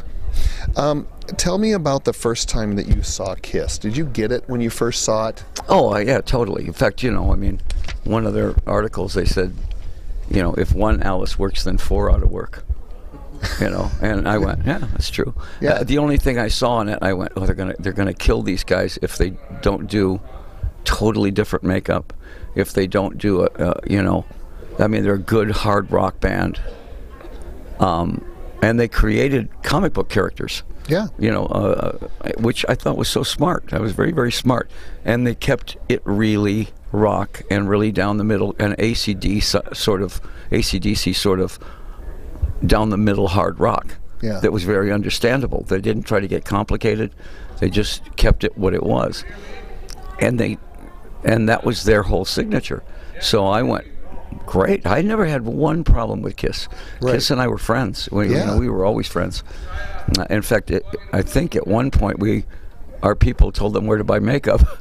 Um, 0.76 1.08
tell 1.38 1.58
me 1.58 1.72
about 1.72 2.06
the 2.06 2.14
first 2.14 2.50
time 2.50 2.76
that 2.76 2.88
you 2.88 3.04
saw 3.04 3.36
Kiss. 3.36 3.78
Did 3.78 3.96
you 3.96 4.06
get 4.06 4.32
it 4.32 4.44
when 4.48 4.62
you 4.62 4.70
first 4.70 5.04
saw 5.04 5.30
it? 5.30 5.44
Oh, 5.70 5.94
uh, 5.94 6.00
yeah, 6.00 6.22
totally. 6.22 6.66
In 6.66 6.74
fact, 6.74 7.04
you 7.04 7.12
know, 7.12 7.32
I 7.32 7.36
mean, 7.36 7.62
one 8.04 8.26
of 8.26 8.34
their 8.34 8.56
articles 8.66 9.14
they 9.14 9.26
said, 9.26 9.56
you 10.30 10.42
know, 10.42 10.54
if 10.56 10.74
one 10.74 11.02
Alice 11.04 11.38
works, 11.38 11.64
then 11.64 11.78
four 11.78 12.10
ought 12.10 12.20
to 12.20 12.28
work. 12.28 12.64
You 13.60 13.70
know, 13.70 13.92
and 14.02 14.28
I 14.28 14.38
went, 14.38 14.66
yeah, 14.66 14.80
that's 14.80 15.10
true. 15.10 15.34
Yeah. 15.62 15.74
Uh, 15.74 15.84
the 15.84 15.98
only 15.98 16.18
thing 16.18 16.40
I 16.40 16.48
saw 16.48 16.82
in 16.82 16.90
it, 16.90 17.00
I 17.02 17.14
went, 17.14 17.34
oh, 17.36 17.46
they're 17.46 17.56
gonna 17.56 17.76
they're 17.80 17.94
gonna 17.94 18.14
kill 18.14 18.42
these 18.42 18.64
guys 18.64 18.98
if 19.02 19.18
they 19.18 19.34
don't 19.62 19.88
do 19.88 20.22
totally 20.86 21.32
different 21.32 21.64
makeup. 21.64 22.14
If 22.56 22.74
they 22.74 22.88
don't 22.88 23.18
do 23.18 23.42
a, 23.42 23.46
uh, 23.46 23.80
you 23.88 24.02
know, 24.02 24.26
I 24.80 24.88
mean, 24.88 25.04
they're 25.04 25.16
a 25.16 25.20
good 25.20 25.52
hard 25.52 25.92
rock 25.92 26.20
band. 26.20 26.62
Um, 27.80 28.24
and 28.64 28.80
they 28.80 28.88
created 28.88 29.50
comic 29.62 29.92
book 29.94 30.10
characters 30.10 30.64
Yeah. 30.88 31.08
you 31.20 31.30
know, 31.30 31.46
uh, 31.48 31.98
which 32.40 32.66
I 32.70 32.76
thought 32.76 32.98
was 32.98 33.10
so 33.10 33.24
smart. 33.24 33.74
I 33.74 33.80
was 33.80 33.92
very, 33.94 34.12
very 34.12 34.32
smart, 34.32 34.70
and 35.06 35.28
they 35.28 35.36
kept 35.36 35.76
it 35.90 36.02
really 36.06 36.70
rock 36.92 37.42
and 37.52 37.68
really 37.70 37.92
down 37.92 38.18
the 38.18 38.24
middle, 38.24 38.56
and 38.60 38.74
ACD 38.78 39.42
sort 39.42 40.02
of 40.02 40.22
AC/DC 40.52 41.14
sort 41.14 41.40
of 41.40 41.60
down 42.66 42.90
the 42.90 42.98
middle 42.98 43.28
hard 43.30 43.60
rock. 43.60 43.96
Yeah. 44.22 44.40
That 44.40 44.54
was 44.54 44.64
very 44.64 44.92
understandable. 44.92 45.64
They 45.68 45.82
didn't 45.82 46.04
try 46.04 46.20
to 46.22 46.28
get 46.28 46.46
complicated. 46.46 47.12
They 47.60 47.70
just 47.70 48.16
kept 48.16 48.44
it 48.46 48.58
what 48.58 48.74
it 48.74 48.84
was, 48.84 49.26
and 50.20 50.40
they, 50.40 50.58
and 51.26 51.50
that 51.50 51.66
was 51.66 51.84
their 51.84 52.04
whole 52.04 52.24
signature. 52.26 52.82
So 53.20 53.46
I 53.46 53.62
went. 53.64 53.86
Great. 54.46 54.86
I 54.86 55.02
never 55.02 55.26
had 55.26 55.44
one 55.46 55.84
problem 55.84 56.22
with 56.22 56.36
Kiss. 56.36 56.68
Right. 57.02 57.14
Kiss 57.14 57.32
and 57.32 57.42
I 57.42 57.48
were 57.48 57.58
friends. 57.58 58.10
We, 58.12 58.28
you 58.30 58.36
Yeah. 58.36 58.46
know, 58.46 58.58
we 58.58 58.70
were 58.70 58.86
always 58.86 59.08
friends. 59.08 59.44
In 60.30 60.42
fact, 60.42 60.70
it, 60.72 60.84
I 61.12 61.22
think 61.22 61.56
at 61.56 61.66
one 61.68 61.92
point 61.92 62.20
we, 62.20 62.46
our 63.04 63.16
people 63.16 63.52
told 63.52 63.74
them 63.74 63.86
where 63.86 63.98
to 63.98 64.04
buy 64.04 64.20
makeup. 64.20 64.62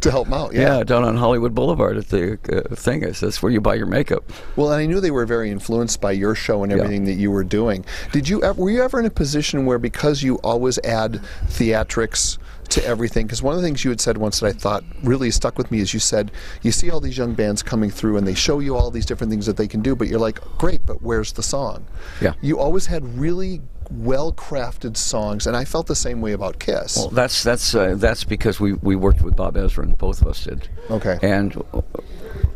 To 0.00 0.10
help 0.10 0.28
them 0.28 0.34
out, 0.34 0.54
yeah. 0.54 0.78
yeah. 0.78 0.84
down 0.84 1.04
on 1.04 1.16
Hollywood 1.16 1.54
Boulevard 1.54 1.98
at 1.98 2.08
the 2.08 2.38
uh, 2.50 2.74
thing. 2.74 3.02
Is 3.02 3.20
that's 3.20 3.42
where 3.42 3.52
you 3.52 3.60
buy 3.60 3.74
your 3.74 3.86
makeup? 3.86 4.24
Well, 4.56 4.72
and 4.72 4.80
I 4.80 4.86
knew 4.86 4.98
they 4.98 5.10
were 5.10 5.26
very 5.26 5.50
influenced 5.50 6.00
by 6.00 6.12
your 6.12 6.34
show 6.34 6.62
and 6.62 6.72
everything 6.72 7.04
that 7.04 7.14
you 7.14 7.30
were 7.30 7.44
doing. 7.44 7.84
Did 8.10 8.26
you 8.26 8.42
ever, 8.42 8.60
were 8.60 8.70
you 8.70 8.82
ever 8.82 8.98
in 8.98 9.04
a 9.04 9.10
position 9.10 9.66
where 9.66 9.78
because 9.78 10.22
you 10.22 10.36
always 10.36 10.78
add 10.78 11.20
theatrics 11.48 12.38
to 12.70 12.84
everything? 12.86 13.26
Because 13.26 13.42
one 13.42 13.54
of 13.54 13.60
the 13.60 13.66
things 13.66 13.84
you 13.84 13.90
had 13.90 14.00
said 14.00 14.16
once 14.16 14.40
that 14.40 14.46
I 14.46 14.52
thought 14.52 14.82
really 15.02 15.30
stuck 15.30 15.58
with 15.58 15.70
me 15.70 15.80
is 15.80 15.92
you 15.92 16.00
said 16.00 16.32
you 16.62 16.72
see 16.72 16.90
all 16.90 17.00
these 17.00 17.18
young 17.18 17.34
bands 17.34 17.62
coming 17.62 17.90
through 17.90 18.16
and 18.16 18.26
they 18.26 18.34
show 18.34 18.60
you 18.60 18.76
all 18.76 18.90
these 18.90 19.06
different 19.06 19.30
things 19.30 19.44
that 19.44 19.58
they 19.58 19.68
can 19.68 19.82
do, 19.82 19.94
but 19.94 20.08
you're 20.08 20.18
like, 20.18 20.40
great, 20.56 20.84
but 20.86 21.02
where's 21.02 21.32
the 21.32 21.42
song? 21.42 21.86
Yeah. 22.22 22.32
You 22.40 22.58
always 22.58 22.86
had 22.86 23.04
really 23.18 23.60
well 23.90 24.32
crafted 24.32 24.96
songs, 24.96 25.46
and 25.46 25.56
I 25.56 25.64
felt 25.64 25.86
the 25.86 25.96
same 25.96 26.20
way 26.20 26.32
about 26.32 26.58
Kiss. 26.58 26.96
Well, 26.96 27.08
that's 27.08 27.42
that's 27.42 27.74
uh, 27.74 27.94
that's 27.96 28.24
because 28.24 28.60
we, 28.60 28.74
we 28.74 28.96
worked 28.96 29.22
with 29.22 29.36
Bob 29.36 29.54
Ezrin. 29.54 29.96
Both 29.98 30.22
of 30.22 30.28
us 30.28 30.44
did. 30.44 30.68
Okay. 30.90 31.18
And 31.22 31.54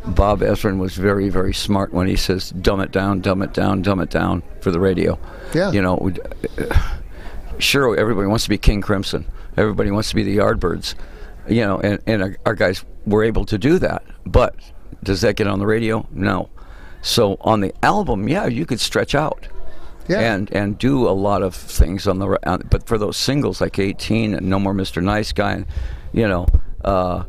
Bob 0.07 0.41
Ezrin 0.41 0.79
was 0.79 0.95
very 0.95 1.29
very 1.29 1.53
smart 1.53 1.93
when 1.93 2.07
he 2.07 2.15
says, 2.15 2.51
"Dumb 2.51 2.79
it 2.79 2.91
down, 2.91 3.21
dumb 3.21 3.41
it 3.41 3.53
down, 3.53 3.81
dumb 3.81 3.99
it 3.99 4.09
down" 4.09 4.43
for 4.61 4.71
the 4.71 4.79
radio. 4.79 5.19
Yeah. 5.53 5.71
You 5.71 5.81
know, 5.81 6.11
sure 7.59 7.97
everybody 7.97 8.27
wants 8.27 8.45
to 8.45 8.49
be 8.49 8.57
King 8.57 8.81
Crimson. 8.81 9.25
Everybody 9.57 9.91
wants 9.91 10.09
to 10.09 10.15
be 10.15 10.23
the 10.23 10.37
Yardbirds. 10.37 10.95
You 11.47 11.61
know, 11.61 11.79
and 11.79 11.99
and 12.07 12.23
our, 12.23 12.37
our 12.45 12.55
guys 12.55 12.83
were 13.05 13.23
able 13.23 13.45
to 13.45 13.57
do 13.57 13.79
that. 13.79 14.03
But 14.25 14.55
does 15.03 15.21
that 15.21 15.35
get 15.35 15.47
on 15.47 15.59
the 15.59 15.67
radio? 15.67 16.07
No. 16.11 16.49
So 17.01 17.37
on 17.41 17.59
the 17.59 17.73
album, 17.83 18.27
yeah, 18.27 18.47
you 18.47 18.65
could 18.65 18.79
stretch 18.79 19.13
out 19.13 19.47
Yeah. 20.07 20.33
and 20.35 20.51
and 20.51 20.77
do 20.77 21.07
a 21.07 21.11
lot 21.11 21.41
of 21.41 21.55
things 21.55 22.07
on 22.07 22.19
the 22.19 22.37
on, 22.49 22.67
but 22.69 22.87
for 22.87 22.97
those 22.97 23.17
singles 23.17 23.59
like 23.61 23.79
18 23.79 24.35
and 24.35 24.47
No 24.49 24.59
More 24.59 24.73
Mr. 24.73 25.01
Nice 25.03 25.31
Guy 25.31 25.53
and 25.53 25.65
you 26.13 26.27
know 26.27 26.45
uh, 26.83 27.23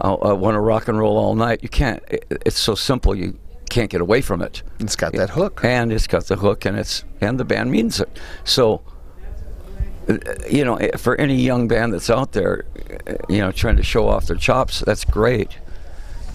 I, 0.00 0.08
I 0.10 0.32
want 0.32 0.54
to 0.54 0.60
rock 0.60 0.88
and 0.88 0.98
roll 0.98 1.18
all 1.18 1.34
night 1.34 1.62
you 1.62 1.68
can't 1.68 2.02
it, 2.08 2.24
it's 2.46 2.58
so 2.58 2.74
simple 2.74 3.14
you 3.14 3.38
can't 3.68 3.90
get 3.90 4.00
away 4.00 4.20
from 4.20 4.40
it 4.42 4.62
it's 4.80 4.96
got 4.96 5.12
that 5.12 5.30
hook. 5.30 5.60
and 5.64 5.92
it's 5.92 6.06
got 6.06 6.24
the 6.26 6.36
hook 6.36 6.64
and 6.64 6.78
it's 6.78 7.04
and 7.20 7.38
the 7.38 7.44
band 7.44 7.70
means 7.70 8.00
it 8.00 8.18
so 8.44 8.80
uh, 10.08 10.16
you 10.50 10.64
know 10.64 10.76
eh, 10.76 10.96
for 10.96 11.16
any 11.20 11.36
young 11.36 11.68
band 11.68 11.92
that's 11.92 12.10
out 12.10 12.32
there 12.32 12.64
uh, 13.06 13.14
you 13.28 13.38
know 13.38 13.52
trying 13.52 13.76
to 13.76 13.82
show 13.82 14.08
off 14.08 14.26
their 14.26 14.36
chops 14.36 14.80
that's 14.86 15.04
great 15.04 15.58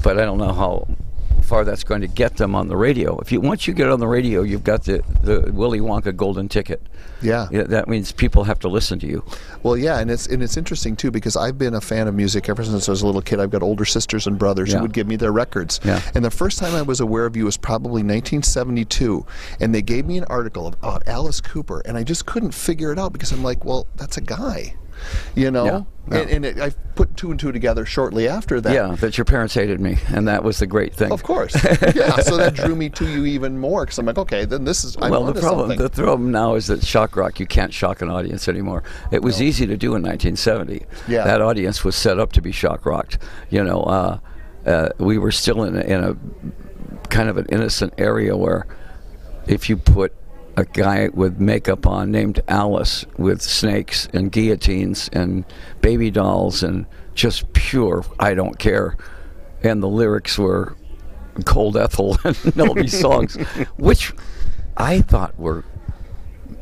but 0.04 0.20
I 0.20 0.26
don't 0.26 0.38
know 0.38 0.54
how 0.54 0.88
far 1.44 1.64
that's 1.64 1.84
going 1.84 2.02
to 2.02 2.08
get 2.08 2.38
them 2.38 2.56
on 2.56 2.68
the 2.68 2.76
radio. 2.78 3.18
If 3.20 3.32
you 3.32 3.40
once 3.42 3.68
you 3.68 3.74
get 3.74 3.90
on 3.90 4.00
the 4.00 4.08
radio, 4.08 4.42
you've 4.44 4.64
got 4.64 4.84
the 4.84 5.04
the 5.24 5.52
Willy 5.54 5.80
Wonka 5.80 6.16
golden 6.16 6.50
ticket. 6.50 6.82
Yeah. 7.22 7.48
Yeah, 7.52 7.64
that 7.64 7.88
means 7.88 8.12
people 8.12 8.44
have 8.44 8.60
to 8.60 8.68
listen 8.68 9.00
to 9.00 9.08
you. 9.08 9.24
Well, 9.64 9.76
yeah, 9.78 10.00
and 10.00 10.12
it's 10.12 10.28
and 10.28 10.44
it's 10.44 10.58
interesting 10.58 10.96
too 10.96 11.10
because 11.12 11.36
I've 11.36 11.58
been 11.58 11.74
a 11.74 11.82
fan 11.82 12.08
of 12.08 12.14
music 12.16 12.48
ever 12.50 12.64
since 12.64 12.88
I 12.88 12.92
was 12.92 13.02
a 13.02 13.06
little 13.06 13.22
kid. 13.22 13.40
I've 13.40 13.50
got 13.50 13.64
older 13.64 13.86
sisters 13.86 14.28
and 14.28 14.38
brothers 14.38 14.70
Yeah. 14.72 14.78
who 14.78 14.82
would 14.84 14.94
give 14.94 15.08
me 15.08 15.16
their 15.16 15.32
records. 15.32 15.80
Yeah. 15.84 16.02
And 16.14 16.24
the 16.24 16.32
first 16.32 16.60
time 16.60 16.76
I 16.76 16.82
was 16.84 17.00
aware 17.00 17.26
of 17.26 17.36
you 17.36 17.46
was 17.46 17.58
probably 17.58 18.04
1972, 18.04 19.26
and 19.60 19.74
they 19.74 19.82
gave 19.82 20.06
me 20.06 20.18
an 20.18 20.26
article 20.26 20.68
about 20.68 21.08
Alice 21.08 21.42
Cooper, 21.42 21.82
and 21.86 21.98
I 21.98 22.04
just 22.04 22.26
couldn't 22.26 22.54
figure 22.54 22.92
it 22.92 23.00
out 23.00 23.14
because 23.14 23.32
I'm 23.32 23.44
like, 23.44 23.66
well, 23.66 23.88
that's 23.96 24.18
a 24.18 24.22
guy, 24.22 24.76
you 25.36 25.52
know. 25.52 25.66
Yeah. 25.66 25.84
And, 26.10 26.30
and 26.30 26.46
it, 26.46 26.60
I 26.60 26.70
put 26.96 27.18
two 27.18 27.32
and 27.32 27.40
two 27.40 27.52
together 27.52 27.86
shortly 27.86 28.30
after 28.30 28.62
that. 28.62 28.74
Yeah, 28.74 28.96
that 29.02 29.18
your 29.18 29.26
parents 29.26 29.54
hated 29.54 29.82
me, 29.82 29.98
and 30.08 30.26
that 30.30 30.42
was 30.42 30.60
the 30.60 30.68
great 30.68 30.94
thing. 30.94 31.12
Of 31.12 31.24
course. 31.24 31.54
yeah. 31.96 32.16
So 32.22 32.38
that 32.38 32.54
drew 32.54 32.78
me 32.78 32.90
to 32.92 33.10
you 33.10 33.26
even 33.26 33.58
more 33.60 33.84
because 33.84 34.00
I'm 34.00 34.06
like, 34.06 34.18
okay, 34.18 34.46
then 34.46 34.64
this 34.64 34.86
is. 34.86 34.96
I'm 35.02 35.12
well, 35.12 35.26
the 35.26 35.40
problem 35.40 35.70
something. 35.70 35.84
the 35.84 35.90
problem 35.90 36.32
now 36.32 36.56
is 36.56 36.68
that 36.68 36.86
shock 36.86 37.18
rock 37.18 37.42
you 37.42 37.46
can't 37.46 37.74
shock 37.74 38.02
an 38.02 38.10
audience 38.10 38.48
anymore. 38.48 38.84
It 39.12 39.22
was 39.22 39.42
easy 39.42 39.68
to 39.68 39.76
do 39.76 39.96
in 39.96 40.02
1970. 40.04 40.86
Yeah. 41.08 41.26
that 41.26 41.42
audience 41.42 41.84
was 41.84 41.96
set 41.96 42.20
up 42.20 42.32
to 42.34 42.42
be 42.42 42.54
shock 42.54 42.86
rocked. 42.86 43.18
You 43.50 43.66
know, 43.66 43.82
uh, 43.82 44.20
uh, 44.66 44.90
we 45.00 45.18
were 45.18 45.32
still 45.32 45.64
in 45.64 45.76
a, 45.76 45.82
in 45.82 46.04
a 46.04 47.08
kind 47.10 47.30
of 47.30 47.38
an 47.38 47.48
innocent 47.50 47.94
area 47.98 48.36
where 48.36 48.66
if 49.48 49.70
you 49.70 49.78
put 49.78 50.14
a 50.58 50.66
guy 50.66 51.08
with 51.14 51.40
makeup 51.40 51.86
on 51.86 52.12
named 52.12 52.42
Alice 52.48 53.06
with 53.18 53.42
snakes 53.42 54.10
and 54.12 54.32
guillotines 54.32 55.08
and 55.14 55.46
baby 55.82 56.10
dolls 56.10 56.64
and 56.64 56.88
just 57.14 57.54
pure 57.54 58.04
I 58.20 58.34
don't 58.34 58.58
care, 58.60 58.98
and 59.64 59.82
the 59.82 59.88
lyrics 59.88 60.38
were 60.38 60.76
Cold 61.46 61.78
Ethel 61.78 62.18
and 62.24 62.62
all 62.62 62.74
these 62.74 63.00
songs, 63.08 63.36
which 63.78 64.12
I 64.76 65.02
thought 65.02 65.38
were 65.40 65.64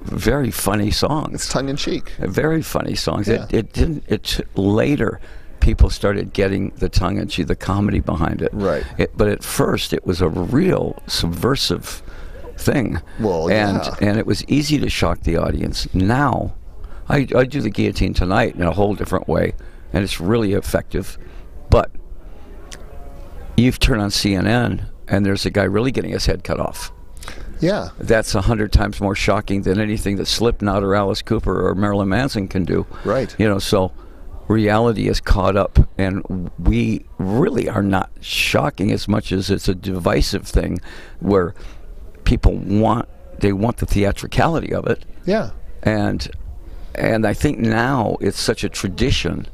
very 0.01 0.51
funny 0.51 0.91
songs. 0.91 1.33
it's 1.33 1.49
tongue 1.49 1.69
in 1.69 1.77
cheek. 1.77 2.09
Very 2.19 2.61
funny 2.61 2.95
songs. 2.95 3.27
Yeah. 3.27 3.45
It, 3.45 3.53
it 3.53 3.73
didn't. 3.73 4.03
It 4.07 4.41
later, 4.55 5.19
people 5.61 5.89
started 5.89 6.33
getting 6.33 6.71
the 6.77 6.89
tongue 6.89 7.17
and 7.17 7.29
cheek, 7.29 7.47
the 7.47 7.55
comedy 7.55 8.01
behind 8.01 8.41
it. 8.41 8.53
Right. 8.53 8.85
It, 8.97 9.17
but 9.17 9.29
at 9.29 9.43
first, 9.43 9.93
it 9.93 10.05
was 10.05 10.21
a 10.21 10.29
real 10.29 11.01
subversive 11.07 12.03
thing. 12.57 13.01
Well, 13.19 13.49
and 13.49 13.77
yeah. 13.83 13.95
and 14.01 14.19
it 14.19 14.25
was 14.25 14.43
easy 14.47 14.77
to 14.79 14.89
shock 14.89 15.21
the 15.21 15.37
audience. 15.37 15.93
Now, 15.93 16.55
I 17.09 17.27
I 17.35 17.45
do 17.45 17.61
the 17.61 17.69
guillotine 17.69 18.13
tonight 18.13 18.55
in 18.55 18.61
a 18.61 18.71
whole 18.71 18.95
different 18.95 19.27
way, 19.27 19.53
and 19.93 20.03
it's 20.03 20.19
really 20.19 20.53
effective. 20.53 21.17
But 21.69 21.91
you've 23.57 23.79
turned 23.79 24.01
on 24.01 24.09
CNN, 24.09 24.89
and 25.07 25.25
there's 25.25 25.45
a 25.45 25.49
guy 25.49 25.63
really 25.63 25.91
getting 25.91 26.11
his 26.11 26.25
head 26.25 26.43
cut 26.43 26.59
off 26.59 26.91
Yeah. 27.59 27.89
that's 27.99 28.35
a 28.35 28.41
hundred 28.41 28.71
times 28.73 28.99
more 28.99 29.15
shocking 29.15 29.61
than 29.63 29.79
anything 29.79 30.17
that 30.17 30.27
Slipknot 30.27 30.83
or 30.83 30.95
Alice 30.95 31.21
Cooper 31.21 31.67
or 31.67 31.75
Marilyn 31.75 32.09
Manson 32.09 32.47
can 32.47 32.65
do. 32.65 32.85
Right. 33.03 33.33
You 33.39 33.47
know, 33.47 33.59
so 33.59 33.91
reality 34.47 35.07
is 35.07 35.19
caught 35.21 35.55
up, 35.55 35.79
and 35.97 36.51
we 36.59 37.05
really 37.17 37.67
are 37.69 37.83
not 37.83 38.11
shocking 38.21 38.91
as 38.91 39.07
much 39.07 39.31
as 39.31 39.49
it's 39.49 39.67
a 39.67 39.75
divisive 39.75 40.47
thing, 40.47 40.79
where 41.19 41.55
people 42.25 42.55
want 42.55 43.07
they 43.39 43.53
want 43.53 43.77
the 43.77 43.85
theatricality 43.85 44.73
of 44.73 44.87
it, 44.87 45.03
Yeah. 45.25 45.51
and 45.83 46.29
and 46.95 47.25
I 47.27 47.33
think 47.33 47.59
now 47.59 48.17
it's 48.21 48.39
such 48.39 48.63
a 48.63 48.69
tradition 48.69 49.47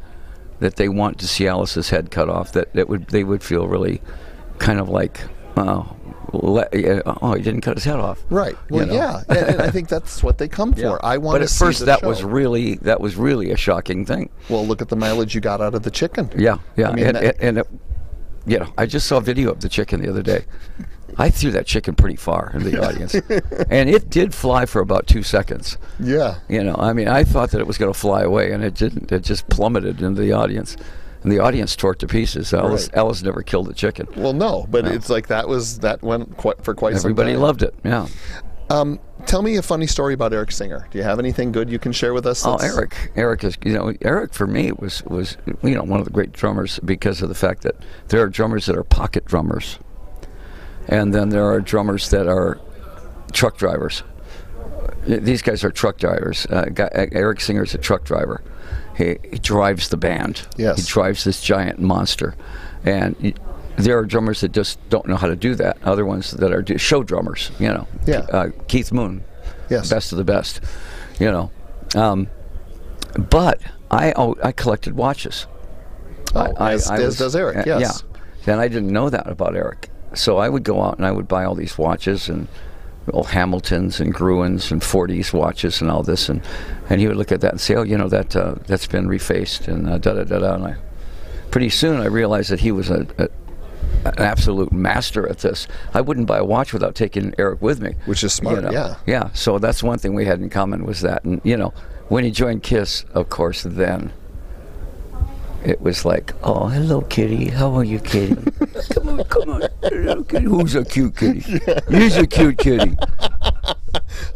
that 0.60 0.76
they 0.76 0.88
want 0.90 1.18
to 1.20 1.28
see 1.28 1.48
Alice's 1.48 1.90
head 1.90 2.12
cut 2.12 2.30
off 2.30 2.52
that 2.54 2.74
that 2.74 2.88
would 2.90 3.08
they 3.08 3.24
would 3.24 3.42
feel 3.44 3.68
really 3.68 4.02
kind 4.60 4.80
of 4.80 4.90
like 4.90 5.22
oh 5.58 5.96
le- 6.34 6.68
oh 7.24 7.34
he 7.34 7.42
didn't 7.42 7.62
cut 7.62 7.76
his 7.76 7.84
head 7.84 8.00
off 8.00 8.24
Right. 8.30 8.54
you 8.70 8.76
Well, 8.78 8.86
know? 8.86 8.94
yeah, 8.94 9.24
and, 9.28 9.38
and 9.38 9.62
I 9.62 9.72
think 9.72 9.90
that's 9.90 10.22
what 10.24 10.38
they 10.38 10.48
come 10.48 10.72
for. 10.82 11.04
I 11.04 11.18
want 11.18 11.36
but 11.36 11.42
at 11.42 11.50
first 11.50 11.86
that 11.88 12.02
show. 12.02 12.08
was 12.08 12.24
really 12.24 12.76
that 12.76 13.02
was 13.02 13.16
really 13.18 13.50
a 13.52 13.58
shocking 13.58 14.06
thing 14.06 14.30
Well, 14.50 14.66
look 14.66 14.82
at 14.82 14.90
the 14.90 14.96
mileage 14.96 15.34
you 15.36 15.42
got 15.42 15.60
out 15.62 15.74
of 15.74 15.82
the 15.84 15.92
chicken. 15.92 16.30
yeah 16.38 16.60
yeah 16.78 16.90
I 16.90 16.94
mean, 16.94 17.06
and, 17.08 17.16
that- 17.18 17.24
and, 17.42 17.44
and 17.44 17.58
it, 17.60 17.68
you 18.46 18.60
know 18.60 18.72
I 18.78 18.86
just 18.86 19.08
saw 19.08 19.18
a 19.18 19.22
video 19.22 19.50
of 19.52 19.60
the 19.62 19.70
chicken 19.70 20.02
the 20.02 20.10
other 20.10 20.22
day 20.24 20.46
I 21.18 21.30
threw 21.30 21.52
that 21.52 21.66
chicken 21.66 21.96
pretty 21.96 22.16
far 22.16 22.52
in 22.54 22.64
the 22.64 22.82
audience 22.88 23.14
and 23.70 23.90
it 23.90 24.10
did 24.10 24.34
fly 24.34 24.66
for 24.66 24.82
about 24.82 25.08
two 25.08 25.24
seconds 25.24 25.78
Yeah. 26.00 26.36
You 26.50 26.64
know, 26.64 26.76
I 26.78 26.94
mean, 26.94 27.08
I 27.08 27.24
thought 27.24 27.52
that 27.52 27.60
it 27.60 27.68
was 27.68 27.78
going 27.78 27.92
to 27.94 28.00
fly 28.00 28.22
away, 28.24 28.52
and 28.52 28.64
it 28.64 28.74
didn't. 28.76 29.12
It 29.12 29.24
just 29.24 29.48
plummeted 29.50 30.02
into 30.02 30.22
the 30.22 30.32
audience, 30.34 30.76
and 31.24 31.32
the 31.32 31.40
audience 31.40 31.76
tore 31.76 31.94
it 31.94 32.00
to 32.00 32.08
pieces. 32.08 32.54
Alice, 32.54 32.88
Right. 32.90 32.98
Alice 32.98 33.22
never 33.24 33.42
killed 33.44 33.70
a 33.70 33.74
chicken. 33.74 34.08
Well, 34.16 34.34
no, 34.34 34.66
but 34.70 34.86
No. 34.86 34.92
it's 34.92 35.10
like 35.10 35.28
that 35.28 35.48
was 35.48 35.80
that 35.80 36.02
went 36.02 36.38
quite 36.38 36.64
for 36.64 36.74
quite 36.74 36.94
Everybody 36.96 37.32
some 37.34 37.36
time. 37.36 37.42
loved 37.42 37.64
it. 37.64 37.74
Yeah. 37.84 38.08
Um, 38.70 39.00
tell 39.26 39.42
me 39.42 39.58
a 39.58 39.62
funny 39.62 39.86
story 39.86 40.14
about 40.14 40.32
Eric 40.34 40.52
Singer. 40.52 40.88
Do 40.92 40.98
you 40.98 41.04
have 41.04 41.20
anything 41.20 41.52
good 41.52 41.70
you 41.70 41.78
can 41.78 41.92
share 41.92 42.14
with 42.14 42.26
us? 42.26 42.46
Oh, 42.46 42.56
Eric. 42.56 42.96
Eric 43.18 43.44
is, 43.44 43.58
you 43.66 43.74
know, 43.74 43.94
Eric 44.02 44.34
for 44.34 44.48
me 44.48 44.72
was 44.72 45.04
was 45.04 45.36
you 45.62 45.76
know 45.76 45.84
one 45.84 46.00
of 46.00 46.06
the 46.06 46.12
great 46.12 46.32
drummers 46.32 46.80
because 46.86 47.22
of 47.22 47.28
the 47.30 47.36
fact 47.36 47.64
that 47.64 47.76
there 48.08 48.22
are 48.22 48.30
drummers 48.30 48.66
that 48.68 48.78
are 48.78 48.84
pocket 48.86 49.26
drummers, 49.26 49.78
and 50.88 51.14
then 51.14 51.30
there 51.30 51.46
are 51.46 51.60
drummers 51.62 52.10
that 52.10 52.28
are 52.28 52.60
truck 53.32 53.58
drivers. 53.58 54.04
These 55.06 55.42
guys 55.42 55.64
are 55.64 55.72
truck 55.72 55.98
drivers. 55.98 56.46
Uh, 56.48 56.66
guy, 56.74 56.90
Eric 57.12 57.40
Singer's 57.40 57.74
a 57.74 57.78
truck 57.78 58.04
driver. 58.04 58.42
He, 58.98 59.18
he 59.30 59.40
drives 59.40 59.90
the 59.90 59.98
band. 59.98 60.48
Yes. 60.58 60.78
He 60.80 60.92
drives 60.92 61.24
this 61.24 61.42
giant 61.42 61.80
monster, 61.80 62.36
and 62.84 63.16
y- 63.22 63.34
there 63.78 63.98
are 63.98 64.06
drummers 64.06 64.42
that 64.42 64.52
just 64.52 64.78
don't 64.90 65.08
know 65.08 65.16
how 65.16 65.28
to 65.28 65.36
do 65.36 65.56
that. 65.56 65.78
Other 65.84 66.06
ones 66.06 66.32
that 66.32 66.52
are 66.52 66.78
show 66.78 67.04
drummers. 67.04 67.52
You 67.60 67.70
know. 67.70 67.88
Yeah. 68.06 68.20
Uh, 68.20 68.50
Keith 68.68 68.92
Moon. 68.92 69.24
Yes. 69.70 69.90
Best 69.90 70.12
of 70.12 70.18
the 70.18 70.24
best. 70.24 70.62
You 71.20 71.32
know. 71.32 71.52
Um, 71.96 72.28
but 73.18 73.60
I 73.90 74.14
oh, 74.16 74.36
I 74.44 74.52
collected 74.52 74.96
watches. 74.96 75.48
Oh, 76.36 76.54
as, 76.60 76.90
as 76.92 77.18
does 77.18 77.36
Eric. 77.36 77.58
uh, 77.58 77.64
yes. 77.66 78.04
Yeah. 78.46 78.54
And 78.54 78.62
I 78.62 78.68
didn't 78.68 78.90
know 78.92 79.10
that 79.10 79.28
about 79.28 79.56
Eric. 79.56 79.90
So 80.14 80.38
I 80.38 80.50
would 80.50 80.64
go 80.64 80.82
out 80.82 80.98
and 80.98 81.06
I 81.06 81.12
would 81.12 81.28
buy 81.28 81.44
all 81.44 81.56
these 81.56 81.78
watches 81.78 82.30
and 82.30 82.48
old 83.14 83.28
Hamiltons 83.28 84.00
and 84.00 84.14
Gruens 84.14 84.72
and 84.72 84.82
40s 84.82 85.34
watches 85.34 85.82
and 85.82 85.90
all 85.90 86.04
this. 86.04 86.30
And, 86.30 86.42
and 86.90 87.02
he 87.02 87.08
would 87.08 87.18
look 87.18 87.32
at 87.32 87.42
that 87.42 87.52
and 87.52 87.62
say, 87.62 87.76
oh, 87.76 87.84
you 87.84 87.98
know, 87.98 88.10
that 88.10 88.36
uh, 88.36 88.56
that's 88.68 88.88
been 88.88 89.08
refaced 89.08 89.68
and 89.68 89.90
uh, 89.90 89.98
da 89.98 90.14
da 90.14 90.24
da 90.24 90.40
da. 90.40 90.54
And 90.56 90.66
I, 90.66 90.76
pretty 91.50 91.70
soon 91.70 92.00
I 92.00 92.06
realized 92.06 92.52
that 92.52 92.60
he 92.60 92.72
was 92.72 92.90
a, 92.90 93.08
a 93.18 93.28
an 94.06 94.14
absolute 94.18 94.72
master 94.72 95.28
at 95.28 95.40
this. 95.40 95.68
I 95.94 96.02
wouldn't 96.02 96.26
buy 96.28 96.38
a 96.38 96.46
watch 96.46 96.74
without 96.74 96.96
taking 96.96 97.36
Eric 97.38 97.62
with 97.62 97.82
me. 97.82 97.96
Which 98.06 98.24
is 98.24 98.34
smart, 98.34 98.58
you 98.58 98.62
know. 98.64 98.72
yeah. 98.72 98.96
Yeah. 99.06 99.30
So 99.34 99.60
that's 99.60 99.84
one 99.84 100.00
thing 100.00 100.16
we 100.16 100.26
had 100.26 100.40
in 100.40 100.50
common 100.50 100.86
was 100.86 101.02
that. 101.02 101.24
And 101.24 101.42
you 101.44 101.58
know, 101.58 101.74
when 102.08 102.24
he 102.24 102.32
joined 102.32 102.64
Kiss, 102.64 103.06
of 103.14 103.30
course, 103.30 103.64
then 103.64 104.12
it 105.64 105.82
was 105.82 106.06
like, 106.06 106.34
oh, 106.44 106.68
hello, 106.68 107.02
kitty. 107.02 107.46
How 107.50 107.74
are 107.76 107.84
you, 107.84 108.00
kitty? 108.00 108.36
come 108.94 109.10
on, 109.10 109.24
come 109.26 109.50
on. 109.50 109.62
Hello, 109.84 110.24
kitty. 110.24 110.46
Who's 110.46 110.76
a 110.76 110.84
cute 110.86 111.16
kitty? 111.18 111.60
He's 111.90 112.18
a 112.18 112.26
cute 112.28 112.58
kitty. 112.58 112.96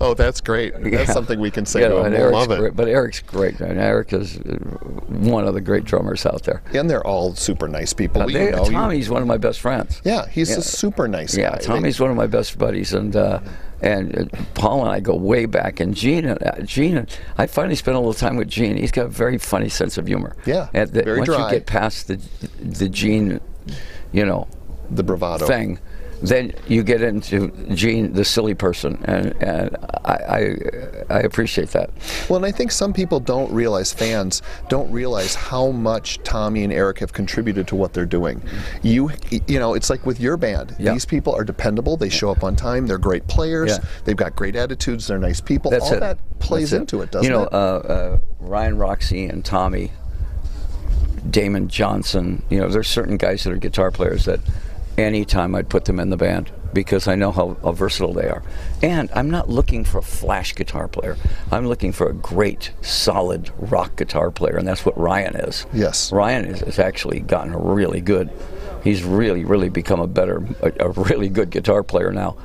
Oh, 0.01 0.13
that's 0.13 0.41
great. 0.41 0.73
That's 0.73 0.93
Yeah. 0.93 1.05
something 1.05 1.39
we 1.39 1.49
can 1.51 1.65
say 1.65 1.81
You 1.81 1.87
to 1.89 1.97
him. 1.97 2.05
and 2.07 2.13
We'll 2.13 2.23
Eric's 2.23 2.33
love 2.35 2.51
it. 2.51 2.57
great, 2.59 2.75
but 2.75 2.87
Eric's 2.87 3.21
great. 3.21 3.59
And 3.61 3.79
Eric 3.79 4.13
is 4.13 4.37
uh, 4.37 4.41
one 5.07 5.47
of 5.47 5.53
the 5.53 5.61
great 5.61 5.85
drummers 5.85 6.25
out 6.25 6.43
there. 6.43 6.61
And 6.73 6.89
they're 6.89 7.05
all 7.05 7.33
super 7.35 7.67
nice 7.67 7.93
people. 7.93 8.21
Uh, 8.23 8.25
they- 8.27 8.51
know, 8.51 8.65
you- 8.65 8.71
Tommy's 8.71 9.09
one 9.09 9.21
of 9.21 9.27
my 9.27 9.37
best 9.37 9.61
friends. 9.61 10.01
yeah, 10.03 10.27
he's 10.27 10.49
Yeah. 10.51 10.57
a 10.57 10.61
super 10.61 11.07
nice 11.07 11.35
Yeah, 11.37 11.51
guy. 11.51 11.57
Tommy's 11.59 11.99
one 11.99 12.09
of 12.11 12.17
my 12.17 12.27
best 12.27 12.57
buddies, 12.57 12.93
and 12.93 13.15
uh, 13.15 13.39
and 13.81 14.17
uh, 14.17 14.37
Paul 14.53 14.81
and 14.81 14.91
I 14.91 14.99
go 14.99 15.15
way 15.15 15.45
back. 15.45 15.79
And 15.79 15.95
Gene, 15.95 16.25
uh, 16.25 16.61
Gene, 16.63 17.07
I 17.37 17.47
finally 17.47 17.75
spent 17.75 17.95
a 17.95 17.99
little 17.99 18.13
time 18.13 18.37
with 18.37 18.47
Gene. 18.47 18.77
He's 18.77 18.91
got 18.91 19.05
a 19.05 19.09
very 19.09 19.37
funny 19.37 19.69
sense 19.69 19.97
of 19.97 20.07
humor. 20.07 20.35
Yeah, 20.45 20.69
and 20.73 20.89
the, 20.91 21.03
very 21.03 21.19
once 21.19 21.29
dry. 21.29 21.45
you 21.45 21.51
get 21.51 21.65
past 21.65 22.07
the 22.07 22.19
the 22.59 22.89
Gene, 22.89 23.39
you 24.11 24.25
know, 24.25 24.47
the 24.89 25.03
bravado 25.03 25.47
thing, 25.47 25.79
then 26.21 26.53
you 26.67 26.83
get 26.83 27.01
into 27.01 27.49
Gene, 27.73 28.13
the 28.13 28.25
silly 28.25 28.53
person, 28.53 29.01
and 29.05 29.33
and 29.41 29.77
I 30.05 30.15
I, 30.35 30.55
I 31.09 31.19
appreciate 31.19 31.69
that. 31.69 31.89
Well, 32.29 32.37
and 32.37 32.45
I 32.45 32.51
think 32.51 32.71
some 32.71 32.93
people 32.93 33.19
don't 33.19 33.51
realize, 33.51 33.93
fans 33.93 34.41
don't 34.69 34.89
realize 34.91 35.35
how 35.35 35.71
much 35.71 36.19
Tommy 36.23 36.63
and 36.63 36.73
Eric 36.73 36.99
have 36.99 37.13
contributed 37.13 37.67
to 37.67 37.75
what 37.75 37.93
they're 37.93 38.05
doing. 38.05 38.41
You, 38.81 39.11
you 39.47 39.59
know, 39.59 39.73
it's 39.73 39.89
like 39.89 40.05
with 40.05 40.19
your 40.19 40.37
band. 40.37 40.75
Yeah. 40.79 40.93
These 40.93 41.05
people 41.05 41.33
are 41.35 41.43
dependable. 41.43 41.97
They 41.97 42.09
show 42.09 42.31
up 42.31 42.43
on 42.43 42.55
time. 42.55 42.87
They're 42.87 42.97
great 42.97 43.27
players. 43.27 43.71
Yeah. 43.71 43.85
They've 44.05 44.15
got 44.15 44.35
great 44.35 44.55
attitudes. 44.55 45.07
They're 45.07 45.19
nice 45.19 45.41
people. 45.41 45.71
That's 45.71 45.85
All 45.85 45.93
it. 45.93 45.99
that 45.99 46.39
plays 46.39 46.71
That's 46.71 46.81
into 46.81 47.01
it, 47.01 47.11
doesn't 47.11 47.25
it? 47.25 47.33
you 47.33 47.37
know, 47.37 47.45
it? 47.45 47.53
Uh, 47.53 47.57
uh, 47.57 48.19
Ryan 48.39 48.77
Roxie 48.77 49.25
and 49.25 49.43
Tommy, 49.43 49.91
Damon 51.29 51.67
Johnson. 51.67 52.43
You 52.49 52.59
know, 52.59 52.69
there's 52.69 52.87
certain 52.87 53.17
guys 53.17 53.43
that 53.43 53.53
are 53.53 53.57
guitar 53.57 53.91
players 53.91 54.25
that 54.25 54.39
anytime 54.97 55.55
I'd 55.55 55.69
put 55.69 55.85
them 55.85 55.99
in 55.99 56.09
the 56.09 56.17
band 56.17 56.51
because 56.73 57.07
I 57.07 57.15
know 57.15 57.31
how, 57.31 57.55
how 57.63 57.71
versatile 57.71 58.13
they 58.13 58.27
are. 58.27 58.43
And 58.83 59.09
I'm 59.13 59.29
not 59.29 59.49
looking 59.49 59.85
for 59.85 59.99
a 59.99 60.01
flash 60.03 60.53
guitar 60.55 60.87
player. 60.89 61.15
I'm 61.51 61.67
looking 61.67 61.91
for 61.93 62.09
a 62.09 62.13
great, 62.13 62.71
solid 62.81 63.49
rock 63.57 63.95
guitar 63.95 64.29
player, 64.31 64.57
and 64.57 64.67
that's 64.67 64.85
what 64.85 64.97
Ryan 64.97 65.35
is. 65.37 65.65
Yes. 65.73 66.11
Ryan 66.11 66.45
is, 66.45 66.59
has 66.61 66.79
actually 66.79 67.21
gotten 67.21 67.53
really 67.53 68.01
good. 68.01 68.29
He's 68.83 69.03
really, 69.03 69.45
really 69.45 69.69
become 69.69 69.99
a 70.01 70.07
better, 70.07 70.45
a, 70.61 70.71
a 70.87 70.89
really 70.89 71.29
good 71.29 71.49
guitar 71.49 71.81
player 71.81 72.11
now. 72.11 72.37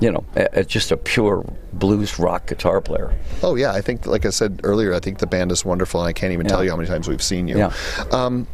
You 0.00 0.12
know, 0.12 0.24
a, 0.36 0.60
a- 0.60 0.64
just 0.64 0.90
a 0.92 0.96
pure 0.96 1.44
blues 1.74 2.18
rock 2.18 2.46
guitar 2.46 2.80
player. 2.80 3.12
Oh 3.42 3.54
yeah, 3.56 3.72
I 3.72 3.80
think, 3.82 4.06
like 4.06 4.24
I 4.24 4.30
said 4.30 4.60
earlier, 4.64 4.94
I 4.94 5.00
think 5.00 5.18
the 5.18 5.26
band 5.26 5.52
is 5.52 5.64
wonderful, 5.64 6.00
and 6.00 6.08
I 6.08 6.12
can't 6.12 6.32
even 6.32 6.46
Yeah. 6.46 6.50
tell 6.52 6.64
you 6.64 6.70
how 6.70 6.76
many 6.76 6.88
times 6.88 7.06
we've 7.08 7.22
seen 7.22 7.48
you. 7.48 7.58
Yeah. 7.58 7.72
Um, 8.12 8.46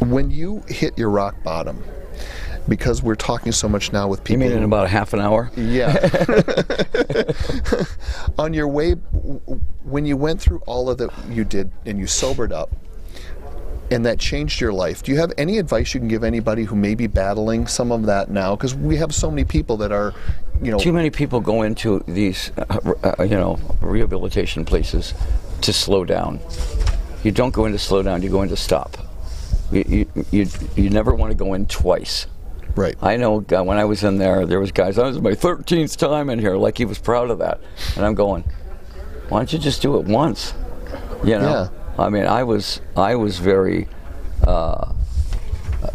when 0.00 0.30
you 0.30 0.62
hit 0.68 0.96
your 0.98 1.10
rock 1.10 1.36
bottom, 1.42 1.82
because 2.68 3.02
we're 3.02 3.14
talking 3.14 3.52
so 3.52 3.68
much 3.68 3.92
now 3.92 4.08
with 4.08 4.24
people. 4.24 4.42
You 4.42 4.50
mean 4.50 4.58
in 4.58 4.64
about 4.64 4.86
a 4.86 4.88
half 4.88 5.12
an 5.12 5.20
hour? 5.20 5.50
Yeah. 5.56 5.94
On 8.38 8.52
your 8.52 8.68
way, 8.68 8.92
when 9.84 10.06
you 10.06 10.16
went 10.16 10.40
through 10.40 10.62
all 10.66 10.90
of 10.90 10.98
that 10.98 11.10
you 11.30 11.44
did 11.44 11.70
and 11.84 11.98
you 11.98 12.06
sobered 12.06 12.52
up, 12.52 12.70
and 13.90 14.04
that 14.04 14.18
changed 14.18 14.60
your 14.60 14.72
life, 14.72 15.02
do 15.02 15.12
you 15.12 15.18
have 15.18 15.32
any 15.38 15.58
advice 15.58 15.94
you 15.94 16.00
can 16.00 16.08
give 16.08 16.24
anybody 16.24 16.64
who 16.64 16.74
may 16.74 16.94
be 16.94 17.06
battling 17.06 17.66
some 17.66 17.92
of 17.92 18.06
that 18.06 18.30
now? 18.30 18.56
Because 18.56 18.74
we 18.74 18.96
have 18.96 19.14
so 19.14 19.30
many 19.30 19.44
people 19.44 19.76
that 19.76 19.92
are, 19.92 20.12
you 20.60 20.72
know, 20.72 20.78
Too 20.78 20.92
many 20.92 21.10
people 21.10 21.40
go 21.40 21.62
into 21.62 22.02
these, 22.08 22.50
uh, 22.58 22.92
uh, 23.18 23.22
you 23.22 23.36
know, 23.36 23.58
rehabilitation 23.80 24.64
places 24.64 25.14
to 25.60 25.72
slow 25.72 26.04
down. 26.04 26.40
You 27.22 27.30
don't 27.30 27.52
go 27.54 27.64
into 27.64 27.78
slow 27.78 28.02
down. 28.02 28.22
You 28.22 28.28
go 28.28 28.42
into 28.42 28.56
stop. 28.56 28.96
You 29.70 29.84
you 29.88 30.24
you, 30.30 30.46
you 30.76 30.90
never 30.90 31.14
want 31.14 31.30
to 31.32 31.36
go 31.36 31.54
in 31.54 31.66
twice. 31.66 32.26
Right. 32.76 32.96
I 33.02 33.16
know 33.16 33.44
uh, 33.52 33.62
when 33.62 33.78
I 33.78 33.84
was 33.84 34.04
in 34.04 34.18
there, 34.18 34.46
there 34.46 34.60
was 34.60 34.72
guys. 34.72 34.98
I 34.98 35.06
was 35.06 35.20
my 35.20 35.32
13th 35.32 35.96
time 35.96 36.30
in 36.30 36.38
here, 36.38 36.56
like 36.56 36.78
he 36.78 36.84
was 36.84 36.98
proud 36.98 37.30
of 37.30 37.38
that, 37.38 37.60
and 37.96 38.04
I'm 38.04 38.14
going. 38.14 38.44
Why 39.28 39.38
don't 39.40 39.52
you 39.52 39.58
just 39.58 39.82
do 39.82 39.98
it 39.98 40.06
once? 40.06 40.54
You 41.24 41.38
know. 41.38 41.68
Yeah. 41.68 41.68
I 41.98 42.10
mean, 42.10 42.26
I 42.26 42.44
was 42.44 42.80
I 42.96 43.16
was 43.16 43.38
very. 43.38 43.88
Uh, 44.46 44.92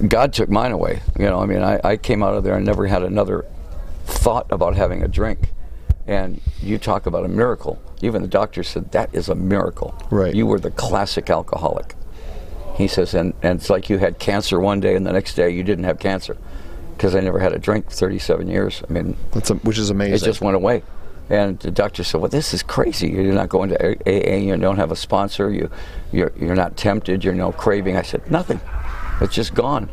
God 0.08 0.34
took 0.34 0.50
mine 0.50 0.72
away. 0.72 1.02
You 1.18 1.26
know, 1.26 1.40
I 1.40 1.46
mean, 1.46 1.64
I, 1.64 1.80
I 1.84 1.98
came 1.98 2.24
out 2.24 2.34
of 2.34 2.44
there 2.44 2.56
and 2.56 2.66
never 2.66 2.88
had 2.88 3.04
another 3.04 3.46
thought 4.06 4.52
about 4.52 4.76
having 4.76 5.04
a 5.04 5.08
drink. 5.08 5.52
And 6.08 6.42
you 6.62 6.78
talk 6.78 7.06
about 7.06 7.26
a 7.26 7.28
miracle. 7.28 7.82
Even 8.02 8.22
the 8.22 8.28
doctor 8.28 8.64
said 8.64 8.92
that 8.92 9.14
is 9.14 9.30
a 9.30 9.36
miracle. 9.36 9.96
Right. 10.10 10.34
You 10.34 10.46
were 10.46 10.60
the 10.60 10.72
classic 10.72 11.30
alcoholic. 11.30 11.96
He 12.76 12.88
says, 12.88 13.14
and, 13.14 13.34
and 13.44 13.60
it's 13.60 13.70
like 13.70 13.90
you 13.90 14.00
had 14.00 14.18
cancer 14.18 14.60
one 14.60 14.80
day 14.80 14.96
and 14.96 15.06
the 15.06 15.14
next 15.14 15.36
day 15.36 15.50
you 15.50 15.64
didn't 15.64 15.84
have 15.84 16.00
cancer. 16.00 16.38
Because 17.02 17.16
I 17.16 17.20
never 17.20 17.40
had 17.40 17.52
a 17.52 17.58
drink 17.58 17.90
for 17.90 17.96
37 17.96 18.48
years. 18.48 18.84
I 18.88 18.94
mean, 18.94 19.18
That's 19.32 19.50
a, 19.50 19.56
which 19.56 19.80
is 19.80 19.90
amazing. 19.90 20.18
it 20.18 20.24
just 20.24 20.40
went 20.40 20.56
away. 20.56 20.84
And 21.32 21.58
the 21.58 21.72
doctor 21.72 22.04
said, 22.04 22.22
"Well, 22.22 22.30
this 22.30 22.54
is 22.54 22.62
crazy. 22.62 23.10
You're 23.10 23.34
not 23.34 23.50
going 23.50 23.70
to 23.70 23.98
AA. 24.06 24.36
You 24.36 24.56
don't 24.56 24.78
have 24.78 24.92
a 24.92 24.96
sponsor. 24.96 25.50
You, 25.50 25.72
you're, 26.12 26.32
you're 26.40 26.54
not 26.54 26.78
tempted. 26.78 27.24
You're 27.24 27.34
no 27.34 27.54
craving." 27.54 27.98
I 27.98 28.04
said, 28.04 28.30
"Nothing. 28.30 28.62
It's 29.20 29.34
just 29.34 29.56
gone." 29.56 29.90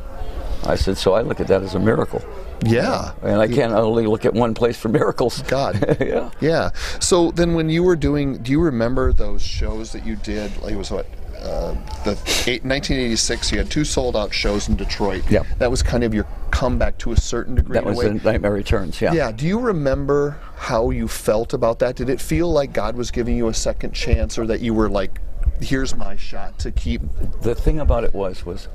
I 0.66 0.74
said, 0.74 0.98
"So 0.98 1.14
I 1.14 1.22
look 1.22 1.40
at 1.40 1.46
that 1.46 1.62
as 1.62 1.74
a 1.74 1.78
miracle." 1.78 2.22
yeah. 2.62 3.12
And 3.22 3.40
I 3.40 3.48
can't 3.48 3.72
only 3.72 4.06
look 4.06 4.26
at 4.26 4.34
one 4.34 4.52
place 4.52 4.76
for 4.76 4.88
miracles. 4.90 5.40
God. 5.48 5.96
yeah. 6.00 6.30
Yeah. 6.42 6.72
So 7.00 7.30
then, 7.30 7.54
when 7.54 7.70
you 7.70 7.84
were 7.84 7.96
doing, 7.96 8.36
do 8.42 8.52
you 8.52 8.60
remember 8.60 9.14
those 9.14 9.40
shows 9.40 9.92
that 9.92 10.04
you 10.04 10.16
did? 10.16 10.54
Like 10.60 10.74
it 10.74 10.76
was 10.76 10.90
what, 10.90 11.06
uh, 11.38 11.72
the 12.04 12.12
eight, 12.46 12.64
1986. 12.64 13.52
You 13.52 13.58
had 13.58 13.70
two 13.70 13.84
sold 13.84 14.14
out 14.14 14.34
shows 14.34 14.68
in 14.68 14.76
Detroit. 14.76 15.22
Yep. 15.30 15.46
That 15.58 15.70
was 15.70 15.82
kind 15.82 16.04
of 16.04 16.12
your 16.12 16.26
comeback 16.58 16.98
to 16.98 17.12
a 17.12 17.16
certain 17.16 17.54
degree. 17.54 17.74
That 17.74 17.84
was 17.84 17.98
the 17.98 18.14
Nightmare 18.14 18.52
Returns. 18.52 19.00
Yeah. 19.00 19.12
Yeah. 19.12 19.30
Do 19.30 19.46
you 19.46 19.60
remember 19.60 20.40
how 20.56 20.90
you 20.90 21.06
felt 21.06 21.54
about 21.54 21.78
that? 21.78 21.94
Did 21.96 22.08
it 22.08 22.20
feel 22.20 22.50
like 22.50 22.72
God 22.72 22.96
was 22.96 23.10
giving 23.10 23.36
you 23.36 23.48
a 23.48 23.54
second 23.54 23.92
chance, 23.92 24.38
or 24.38 24.46
that 24.46 24.60
you 24.60 24.74
were 24.74 24.88
like, 24.88 25.20
"Here's 25.60 25.94
my 25.94 26.16
shot 26.16 26.58
to 26.60 26.72
keep"? 26.72 27.02
the 27.42 27.54
thing 27.54 27.78
about 27.78 28.02
it 28.04 28.12
was 28.12 28.44
was 28.44 28.68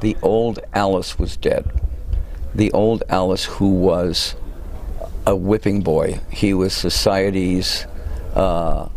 the 0.00 0.16
old 0.22 0.60
Alice 0.74 1.18
was 1.18 1.36
dead. 1.36 1.80
The 2.54 2.70
old 2.72 3.02
Alice 3.08 3.44
who 3.44 3.70
was 3.70 4.36
a 5.26 5.34
whipping 5.34 5.80
boy. 5.80 6.20
He 6.30 6.54
was 6.54 6.72
society's 6.72 7.86
uh, 8.34 8.88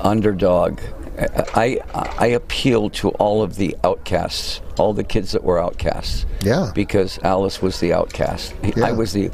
underdog. 0.00 0.80
I, 1.18 1.80
I 2.18 2.26
appealed 2.26 2.92
to 2.94 3.10
all 3.12 3.42
of 3.42 3.56
the 3.56 3.76
outcasts, 3.84 4.60
all 4.78 4.92
the 4.92 5.04
kids 5.04 5.32
that 5.32 5.42
were 5.44 5.58
outcasts. 5.58 6.26
Yeah. 6.42 6.72
Because 6.74 7.18
Alice 7.22 7.62
was 7.62 7.80
the 7.80 7.92
outcast. 7.94 8.54
Yeah. 8.62 8.84
I 8.86 8.92
was 8.92 9.12
the, 9.12 9.30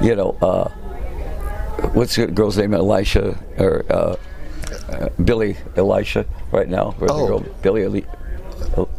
you 0.00 0.16
know, 0.16 0.36
uh, 0.40 0.68
what's 1.92 2.16
the 2.16 2.26
girl's 2.26 2.56
name? 2.56 2.72
Elisha 2.74 3.38
or 3.58 3.84
uh, 3.90 4.16
uh, 4.88 5.08
Billy 5.22 5.56
Elisha 5.76 6.24
right 6.52 6.68
now. 6.68 6.94
Oh. 7.02 7.26
girl? 7.26 7.40
Billy 7.62 7.82
Eli- 7.82 8.00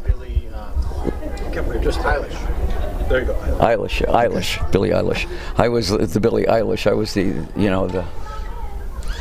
Billy, 0.05 0.47
um, 0.53 1.81
just 1.81 1.99
Eilish. 2.01 2.37
There 3.09 3.21
you 3.21 3.25
go. 3.25 3.33
Eilish, 3.59 4.05
Eilish, 4.07 4.71
Billie 4.71 4.91
Eilish. 4.91 5.27
I 5.57 5.67
was 5.67 5.89
the 5.89 6.19
Billie 6.19 6.45
Eilish. 6.45 6.89
I 6.89 6.93
was 6.93 7.13
the, 7.13 7.23
you 7.57 7.69
know, 7.69 7.87
the 7.87 8.05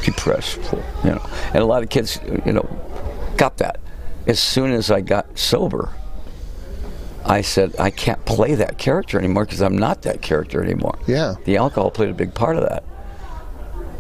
depressed, 0.03 0.59
you 1.05 1.11
know. 1.11 1.31
And 1.55 1.59
a 1.59 1.65
lot 1.67 1.83
of 1.83 1.89
kids, 1.89 2.21
you 2.47 2.53
know, 2.53 2.69
got 3.37 3.59
that. 3.59 3.79
As 4.27 4.39
soon 4.39 4.73
as 4.73 4.91
I 4.91 5.01
got 5.01 5.39
sober, 5.39 5.91
I 7.25 7.41
said 7.43 7.75
I 7.79 7.91
can't 7.91 8.25
play 8.25 8.55
that 8.55 8.79
character 8.79 9.19
anymore 9.19 9.45
because 9.45 9.61
I'm 9.61 9.77
not 9.79 10.03
that 10.03 10.23
character 10.23 10.63
anymore. 10.63 10.99
Yeah. 11.07 11.35
The 11.45 11.57
alcohol 11.57 11.91
played 11.91 12.11
a 12.11 12.15
big 12.15 12.35
part 12.35 12.57
of 12.57 12.63
that. 12.69 12.85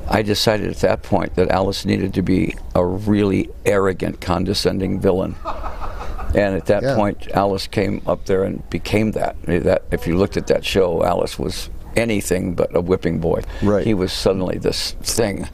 I 0.08 0.22
decided 0.22 0.70
at 0.70 0.78
that 0.78 1.02
point 1.02 1.36
that 1.36 1.50
Alice 1.50 1.84
needed 1.84 2.14
to 2.14 2.22
be 2.22 2.56
a 2.74 2.84
really 2.84 3.48
arrogant, 3.64 4.20
condescending 4.20 4.98
villain. 5.00 5.36
And 6.34 6.56
at 6.56 6.66
that 6.66 6.82
Yeah. 6.82 6.94
point, 6.96 7.28
Alice 7.32 7.66
came 7.66 8.02
up 8.06 8.24
there 8.26 8.42
and 8.44 8.68
became 8.70 9.12
that. 9.12 9.36
That 9.46 9.82
if 9.90 10.06
you 10.06 10.16
looked 10.16 10.36
at 10.36 10.46
that 10.48 10.64
show, 10.64 11.04
Alice 11.04 11.38
was 11.38 11.70
anything 11.96 12.54
but 12.54 12.74
a 12.74 12.80
whipping 12.80 13.18
boy. 13.20 13.42
Right. 13.62 13.84
He 13.84 13.94
was 13.94 14.12
suddenly 14.12 14.58
this 14.58 14.92
thing 15.02 15.48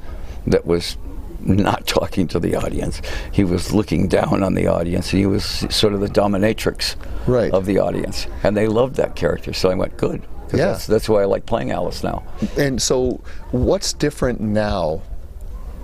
that 0.47 0.67
was 0.67 0.97
not 1.41 1.87
talking 1.87 2.27
to 2.29 2.39
the 2.41 2.55
audience. 2.57 3.01
He 3.33 3.45
was 3.45 3.73
looking 3.73 4.09
down 4.09 4.43
on 4.43 4.55
the 4.55 4.67
audience. 4.67 5.11
He 5.11 5.27
was 5.27 5.45
sort 5.45 5.93
of 5.95 6.01
the 6.01 6.09
dominatrix 6.09 6.97
Right. 7.27 7.53
of 7.53 7.67
the 7.67 7.79
audience, 7.79 8.27
and 8.43 8.57
they 8.57 8.69
loved 8.69 8.97
that 8.97 9.17
character. 9.17 9.53
So 9.53 9.71
I 9.71 9.75
went, 9.75 9.97
good. 9.97 10.23
Yeah. 10.53 10.67
That's, 10.69 10.87
that's 10.87 11.09
why 11.09 11.23
I 11.23 11.25
like 11.25 11.45
playing 11.47 11.73
Alice 11.73 12.05
now. 12.05 12.23
And 12.57 12.81
so, 12.81 13.21
what's 13.51 13.93
different 13.93 14.41
now 14.41 15.03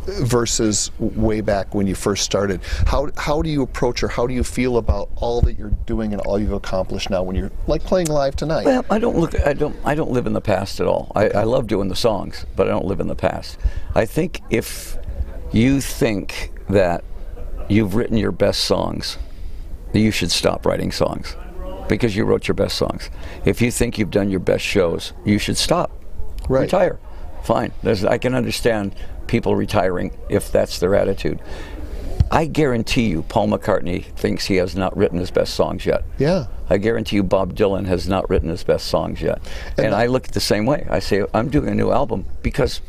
versus 0.07 0.91
way 0.99 1.41
back 1.41 1.75
when 1.75 1.87
you 1.87 1.95
first 1.95 2.25
started? 2.25 2.61
How 2.87 3.11
how 3.17 3.43
do 3.43 3.51
you 3.51 3.63
approach 3.63 4.03
or 4.03 4.09
how 4.09 4.27
do 4.27 4.35
you 4.35 4.45
feel 4.45 4.77
about 4.77 5.09
all 5.17 5.41
that 5.43 5.59
you're 5.59 5.73
doing 5.87 6.13
and 6.13 6.21
all 6.23 6.39
you've 6.39 6.53
accomplished 6.53 7.11
now 7.11 7.23
when 7.23 7.37
you're 7.37 7.51
like 7.67 7.83
playing 7.83 8.09
live 8.09 8.37
tonight? 8.37 8.65
Well, 8.65 8.85
I 8.91 8.99
don't 8.99 9.17
look. 9.17 9.39
I 9.47 9.53
don't. 9.53 9.77
I 9.85 9.95
don't 9.95 10.11
live 10.11 10.27
in 10.27 10.33
the 10.33 10.41
past 10.41 10.81
at 10.81 10.87
all. 10.87 11.13
I, 11.15 11.29
I 11.29 11.43
love 11.45 11.67
doing 11.67 11.89
the 11.89 11.97
songs, 11.97 12.47
but 12.57 12.67
I 12.67 12.71
don't 12.71 12.87
live 12.87 13.01
in 13.01 13.09
the 13.09 13.15
past. 13.15 13.59
I 13.95 14.05
think 14.07 14.41
if 14.51 14.97
you 15.53 15.81
think 15.81 16.53
that 16.69 17.05
you've 17.69 17.95
written 17.95 18.17
your 18.17 18.33
best 18.33 18.65
songs, 18.65 19.19
you 19.93 20.11
should 20.11 20.31
stop 20.31 20.67
writing 20.67 20.91
songs 20.91 21.37
because 21.89 22.17
you 22.17 22.25
wrote 22.25 22.49
your 22.49 22.55
best 22.55 22.77
songs. 22.77 23.11
If 23.45 23.61
you 23.61 23.71
think 23.71 23.99
you've 23.99 24.11
done 24.11 24.31
your 24.31 24.41
best 24.41 24.65
shows, 24.65 25.13
you 25.25 25.39
should 25.39 25.57
stop. 25.57 25.91
Right. 26.49 26.63
Retire. 26.63 26.99
fine. 27.43 27.73
There's, 27.83 28.05
I 28.05 28.19
can 28.19 28.35
understand 28.35 28.95
people 29.27 29.57
retiring 29.57 30.17
if 30.29 30.51
that's 30.53 30.79
their 30.79 30.95
attitude. 30.95 31.41
I 32.33 32.47
guarantee 32.47 33.09
you, 33.09 33.25
Paul 33.25 33.49
McCartney 33.49 34.05
thinks 34.05 34.47
he 34.47 34.57
has 34.57 34.75
not 34.75 34.97
written 34.97 35.19
his 35.19 35.31
best 35.31 35.53
songs 35.53 35.85
yet. 35.85 36.03
Yeah. 36.17 36.47
I 36.71 36.79
guarantee 36.79 37.17
you, 37.17 37.23
Bob 37.23 37.55
Dylan 37.55 37.85
has 37.87 38.09
not 38.09 38.29
written 38.31 38.49
his 38.49 38.65
best 38.65 38.87
songs 38.87 39.21
yet. 39.21 39.43
And, 39.77 39.95
I 39.95 40.07
look 40.07 40.29
the 40.29 40.41
same 40.41 40.65
way. 40.65 40.87
I 40.89 40.99
say, 41.01 41.27
I'm 41.35 41.51
doing 41.51 41.69
a 41.69 41.75
new 41.75 41.91
album 41.91 42.25
because 42.43 42.81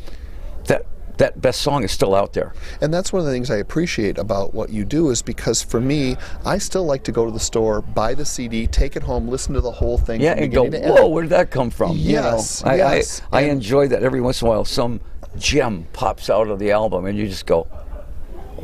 that 0.64 0.86
that 1.18 1.40
best 1.40 1.60
song 1.60 1.84
is 1.84 1.92
still 1.92 2.14
out 2.14 2.32
there. 2.32 2.54
And 2.80 2.92
that's 2.92 3.12
one 3.12 3.20
of 3.20 3.26
the 3.26 3.32
things 3.32 3.50
I 3.50 3.56
appreciate 3.56 4.18
about 4.18 4.54
what 4.54 4.70
you 4.70 4.84
do 4.84 5.10
is 5.10 5.22
because 5.22 5.62
for 5.62 5.80
me, 5.80 6.16
I 6.44 6.58
still 6.58 6.84
like 6.84 7.04
to 7.04 7.12
go 7.12 7.24
to 7.24 7.30
the 7.30 7.38
store, 7.38 7.82
buy 7.82 8.14
the 8.14 8.24
CD, 8.24 8.66
take 8.66 8.96
it 8.96 9.02
home, 9.02 9.28
listen 9.28 9.54
to 9.54 9.60
the 9.60 9.70
whole 9.70 9.98
thing. 9.98 10.20
Yeah, 10.20 10.32
and 10.32 10.52
go, 10.52 10.64
beginning 10.64 10.80
to 10.80 10.86
end. 10.88 11.04
whoa, 11.04 11.08
where 11.08 11.22
did 11.22 11.30
that 11.30 11.50
come 11.50 11.70
from? 11.70 11.96
You 11.96 12.14
know, 12.14 12.32
Yes, 12.32 12.64
I, 12.64 12.76
yes. 12.76 13.22
I, 13.30 13.40
I 13.40 13.42
enjoy 13.42 13.88
that 13.88 14.02
every 14.02 14.20
once 14.20 14.40
in 14.40 14.48
a 14.48 14.50
while. 14.50 14.64
Some 14.64 15.00
gem 15.36 15.86
pops 15.92 16.30
out 16.30 16.48
of 16.48 16.58
the 16.58 16.72
album, 16.72 17.06
and 17.06 17.18
you 17.18 17.28
just 17.28 17.46
go, 17.46 17.66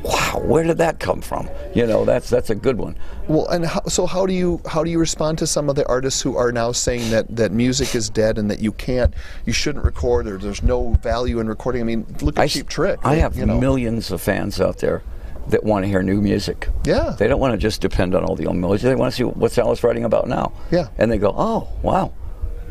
wow, 0.03 0.41
where 0.45 0.65
did 0.65 0.79
that 0.79 1.01
come 1.01 1.21
from? 1.21 1.49
You 1.75 1.87
know, 1.87 2.05
that's 2.05 2.31
that's 2.31 2.51
a 2.51 2.55
good 2.55 2.79
one. 2.79 2.97
Well, 3.29 3.49
and 3.49 3.67
how, 3.67 3.83
so 3.85 4.07
how 4.07 4.27
do 4.27 4.33
you 4.33 4.61
how 4.67 4.85
do 4.85 4.91
you 4.91 4.99
respond 4.99 5.39
to 5.39 5.47
some 5.47 5.69
of 5.69 5.77
the 5.77 5.87
artists 5.89 6.21
who 6.21 6.37
are 6.37 6.53
now 6.53 6.73
saying 6.73 7.11
that 7.11 7.35
that 7.37 7.53
music 7.53 7.95
is 7.95 8.09
dead 8.11 8.39
and 8.39 8.51
that 8.51 8.61
you 8.61 8.73
can't, 8.73 9.15
you 9.47 9.53
shouldn't 9.53 9.85
record 9.85 10.27
or 10.27 10.39
there's 10.39 10.63
no 10.63 10.95
value 10.95 11.41
in 11.41 11.49
recording? 11.49 11.81
I 11.83 11.85
mean, 11.85 12.07
look 12.21 12.39
at 12.39 12.43
I, 12.43 12.47
Cheap 12.49 12.69
Trick. 12.69 13.01
I 13.05 13.17
have 13.17 13.37
you 13.37 13.47
know. 13.47 13.59
millions 13.59 14.11
of 14.11 14.21
fans 14.21 14.61
out 14.61 14.79
there 14.79 15.03
that 15.49 15.65
want 15.65 15.85
to 15.85 15.89
hear 15.89 16.03
new 16.03 16.21
music. 16.21 16.69
Yeah. 16.85 17.15
They 17.19 17.29
don't 17.29 17.41
want 17.41 17.53
to 17.53 17.59
just 17.59 17.81
depend 17.81 18.15
on 18.15 18.25
all 18.25 18.37
the 18.37 18.47
old 18.47 18.57
music. 18.57 18.83
They 18.83 18.95
want 18.95 19.13
to 19.13 19.17
see 19.17 19.25
what's 19.25 19.59
Alice 19.59 19.83
writing 19.83 20.05
about 20.05 20.29
now. 20.29 20.53
Yeah. 20.71 20.89
And 20.99 21.11
they 21.11 21.19
go, 21.19 21.35
oh, 21.37 21.69
wow, 21.83 22.13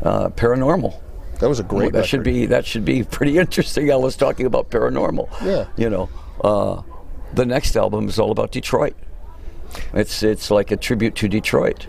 uh, 0.02 0.28
paranormal. 0.30 0.98
That 1.40 1.48
was 1.48 1.58
a 1.60 1.62
great. 1.64 1.92
that 1.92 2.06
should 2.06 2.22
be 2.22 2.46
that 2.46 2.66
should 2.66 2.84
be 2.84 3.02
pretty 3.02 3.38
interesting. 3.44 3.90
I 3.90 3.96
was 3.96 4.16
talking 4.16 4.46
about 4.46 4.70
paranormal. 4.70 5.28
Yeah. 5.44 5.66
You 5.76 5.90
know, 5.90 6.08
uh, 6.42 6.82
the 7.34 7.46
next 7.46 7.76
album 7.76 8.08
is 8.08 8.18
all 8.18 8.30
about 8.30 8.52
Detroit. 8.52 8.94
It's 9.94 10.22
it's 10.22 10.50
like 10.50 10.70
a 10.70 10.76
tribute 10.76 11.14
to 11.16 11.28
Detroit. 11.28 11.86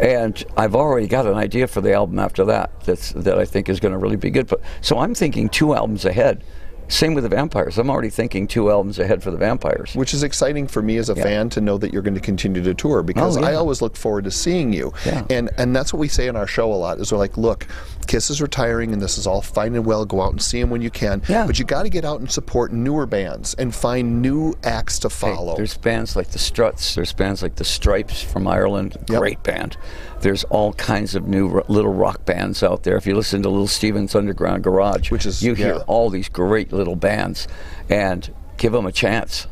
And 0.00 0.44
I've 0.56 0.76
already 0.76 1.08
got 1.08 1.26
an 1.26 1.34
idea 1.34 1.66
for 1.66 1.80
the 1.80 1.92
album 1.92 2.20
after 2.20 2.44
that. 2.44 2.70
That's 2.84 3.10
that 3.12 3.36
I 3.38 3.44
think 3.44 3.68
is 3.68 3.80
going 3.80 3.92
to 3.92 3.98
really 3.98 4.16
be 4.16 4.30
good. 4.30 4.46
But 4.46 4.60
so 4.80 4.98
I'm 4.98 5.14
thinking 5.14 5.48
two 5.48 5.74
albums 5.74 6.04
ahead. 6.04 6.44
Same 6.88 7.14
with 7.14 7.24
the 7.24 7.28
Vampires. 7.30 7.78
I'm 7.78 7.90
already 7.90 8.10
thinking 8.10 8.46
two 8.46 8.70
albums 8.70 8.98
ahead 8.98 9.22
for 9.22 9.30
the 9.30 9.36
Vampires. 9.36 9.94
Which 9.94 10.14
is 10.14 10.22
exciting 10.22 10.66
for 10.66 10.80
me 10.82 10.96
as 10.96 11.10
a 11.10 11.14
Yeah. 11.14 11.22
fan 11.22 11.50
to 11.50 11.60
know 11.60 11.78
that 11.78 11.92
you're 11.92 12.02
going 12.02 12.14
to 12.14 12.20
continue 12.20 12.62
to 12.62 12.74
tour 12.74 13.02
because 13.02 13.36
Oh, 13.36 13.42
I 13.44 13.54
always 13.54 13.82
look 13.82 13.96
forward 13.96 14.24
to 14.24 14.30
seeing 14.30 14.72
you. 14.72 14.92
Yeah. 15.04 15.24
And 15.30 15.50
and 15.58 15.74
that's 15.76 15.92
what 15.92 16.00
we 16.00 16.08
say 16.08 16.28
in 16.28 16.36
our 16.36 16.46
show 16.46 16.72
a 16.72 16.74
lot 16.74 16.98
is 16.98 17.12
we're 17.12 17.18
like, 17.18 17.36
look, 17.36 17.66
Kiss 18.06 18.30
is 18.30 18.40
retiring 18.40 18.92
and 18.94 19.02
this 19.02 19.18
is 19.18 19.26
all 19.26 19.42
fine 19.42 19.74
and 19.74 19.84
well. 19.84 20.04
Go 20.06 20.22
out 20.22 20.32
and 20.32 20.40
see 20.42 20.60
them 20.60 20.70
when 20.70 20.80
you 20.80 20.90
can. 20.90 21.22
Yeah. 21.28 21.46
But 21.46 21.58
you 21.58 21.64
got 21.64 21.82
to 21.82 21.90
get 21.90 22.04
out 22.04 22.20
and 22.20 22.30
support 22.30 22.72
newer 22.72 23.04
bands 23.06 23.54
and 23.54 23.74
find 23.74 24.22
new 24.22 24.54
acts 24.64 24.98
to 25.00 25.08
Hey, 25.08 25.14
follow. 25.34 25.56
there's 25.56 25.76
bands 25.76 26.16
like 26.16 26.28
the 26.30 26.38
Struts. 26.38 26.94
There's 26.94 27.12
bands 27.12 27.42
like 27.42 27.56
the 27.56 27.64
Strypes 27.64 28.24
from 28.24 28.46
Ireland. 28.48 28.96
Yep. 29.10 29.18
Great 29.20 29.42
band. 29.42 29.76
There's 30.20 30.42
all 30.44 30.72
kinds 30.72 31.14
of 31.14 31.28
new 31.28 31.48
r- 31.56 31.64
little 31.68 31.92
rock 31.92 32.24
bands 32.24 32.62
out 32.62 32.82
there. 32.82 32.96
If 32.96 33.06
you 33.06 33.14
listen 33.14 33.42
to 33.42 33.48
Little 33.50 33.68
Steven's 33.68 34.14
Underground 34.16 34.64
Garage, 34.64 35.10
Which 35.12 35.26
is- 35.26 35.42
you 35.42 35.54
hear 35.54 35.76
all 35.86 36.10
these 36.10 36.28
great 36.28 36.72
little 36.78 36.96
bands, 36.96 37.46
and 37.90 38.32
give 38.56 38.72
them 38.72 38.86
a 38.86 38.92
chance. 38.92 39.46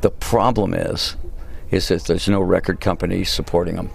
The 0.00 0.10
problem 0.10 0.74
is, 0.74 1.16
is 1.70 1.88
that 1.88 2.04
there's 2.04 2.28
no 2.28 2.40
record 2.40 2.80
company 2.80 3.24
supporting 3.24 3.76
them. 3.76 3.90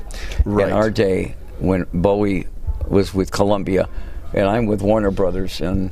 Right. 0.46 0.68
In 0.68 0.74
our 0.74 0.90
day, 0.90 1.36
when 1.60 1.88
Bowie 1.94 2.48
was 2.88 3.14
with 3.14 3.32
Columbia, 3.32 3.90
and 4.34 4.48
I'm 4.48 4.66
with 4.66 4.82
Warner 4.82 5.12
Brothers, 5.12 5.62
and 5.62 5.92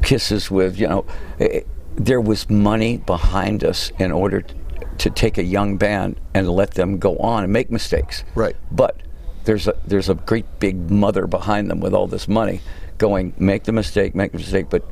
Kisses 0.00 0.50
with 0.50 0.78
you 0.78 0.88
know, 0.88 1.04
eh, 1.38 1.60
there 1.96 2.20
was 2.20 2.48
money 2.48 2.96
behind 2.96 3.62
us 3.62 3.92
in 3.98 4.10
order 4.10 4.40
t- 4.40 4.54
to 4.98 5.10
take 5.10 5.36
a 5.36 5.42
young 5.42 5.76
band 5.76 6.18
and 6.32 6.48
let 6.48 6.72
them 6.72 6.98
go 6.98 7.18
on 7.18 7.44
and 7.44 7.52
make 7.52 7.70
mistakes. 7.70 8.24
Right. 8.34 8.56
But 8.70 9.02
there's 9.44 9.68
a 9.68 9.74
there's 9.86 10.08
a 10.08 10.14
great 10.14 10.46
big 10.60 10.90
mother 10.90 11.26
behind 11.26 11.70
them 11.70 11.80
with 11.80 11.92
all 11.92 12.06
this 12.06 12.26
money, 12.26 12.60
going 12.98 13.34
make 13.38 13.64
the 13.64 13.72
mistake, 13.72 14.14
make 14.14 14.32
the 14.32 14.38
mistake, 14.38 14.70
but 14.70 14.82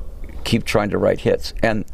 keep 0.45 0.65
trying 0.65 0.91
to 0.91 0.99
write 0.99 1.21
hits 1.21 1.55
and. 1.63 1.85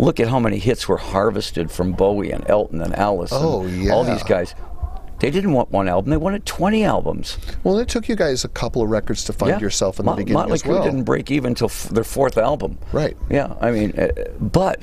Look 0.00 0.20
at 0.20 0.28
how 0.28 0.38
many 0.38 0.58
hits 0.60 0.86
were 0.86 0.96
harvested 0.96 1.72
from 1.72 1.90
Bowie 1.90 2.30
and 2.30 2.48
Elton 2.48 2.80
and 2.82 2.94
Alice 2.94 3.32
Oh, 3.34 3.62
and 3.64 3.90
all 3.90 4.04
these 4.04 4.22
guys. 4.22 4.54
They 5.18 5.28
didn't 5.28 5.52
want 5.54 5.72
one 5.72 5.88
album; 5.88 6.10
they 6.10 6.16
wanted 6.16 6.46
20 6.46 6.84
albums. 6.84 7.36
well, 7.64 7.76
it 7.80 7.88
took 7.88 8.08
you 8.08 8.14
guys 8.14 8.44
a 8.44 8.48
couple 8.48 8.80
of 8.80 8.90
records 8.90 9.24
to 9.24 9.32
find 9.32 9.50
Yeah. 9.54 9.58
yourself 9.58 9.98
in 9.98 10.06
the 10.06 10.12
beginning 10.12 10.34
Motley 10.34 10.52
as 10.54 10.62
Crue 10.62 10.74
well. 10.74 10.84
didn't 10.84 11.02
break 11.02 11.32
even 11.32 11.48
until 11.48 11.64
f- 11.66 11.88
their 11.88 12.04
fourth 12.04 12.38
album. 12.38 12.78
Right. 12.92 13.16
Yeah, 13.28 13.54
I 13.60 13.72
mean, 13.72 13.92
uh, 13.98 14.10
but 14.40 14.82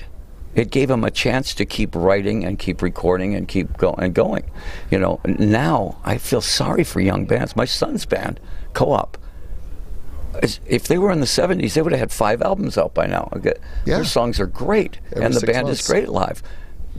it 0.53 0.69
gave 0.69 0.89
them 0.89 1.05
a 1.05 1.11
chance 1.11 1.53
to 1.53 1.65
keep 1.65 1.95
writing 1.95 2.43
and 2.43 2.59
keep 2.59 2.81
recording 2.81 3.35
and 3.35 3.47
keep 3.47 3.77
going 3.77 4.03
and 4.03 4.13
going. 4.13 4.43
You 4.91 4.99
know, 4.99 5.21
now 5.25 5.97
I 6.03 6.17
feel 6.17 6.41
sorry 6.41 6.83
for 6.83 6.99
young 6.99 7.23
bands. 7.25 7.55
My 7.55 7.63
son's 7.63 8.05
band, 8.05 8.41
Co-op. 8.73 9.17
If 10.43 10.87
they 10.87 10.97
were 10.97 11.11
in 11.11 11.19
the 11.19 11.25
70s, 11.25 11.73
they 11.73 11.81
would 11.81 11.91
have 11.91 11.99
had 11.99 12.11
five 12.11 12.41
albums 12.41 12.77
out 12.77 12.93
by 12.93 13.05
now. 13.07 13.29
Okay? 13.35 13.53
Yeah. 13.85 13.95
Their 13.97 14.05
songs 14.05 14.39
are 14.39 14.47
great, 14.47 14.99
Every 15.11 15.25
and 15.25 15.33
the 15.33 15.45
band 15.45 15.67
months. 15.67 15.81
is 15.81 15.87
great 15.87 16.09
live. 16.09 16.41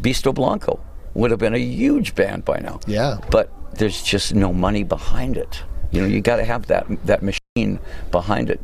Bisto 0.01 0.35
Blanco 0.35 0.81
would 1.15 1.31
have 1.31 1.41
been 1.41 1.55
a 1.55 1.59
huge 1.59 2.15
band 2.15 2.45
by 2.45 2.59
now. 2.59 2.81
Yeah. 2.87 3.19
But 3.31 3.51
there's 3.75 4.03
just 4.03 4.35
no 4.35 4.53
money 4.53 4.85
behind 4.85 5.37
it. 5.37 5.63
You 5.91 6.03
know, 6.03 6.07
you 6.09 6.21
got 6.21 6.37
to 6.37 6.45
have 6.45 6.67
that 6.67 6.87
that 7.07 7.23
machine 7.23 7.79
behind 8.11 8.51
it. 8.51 8.61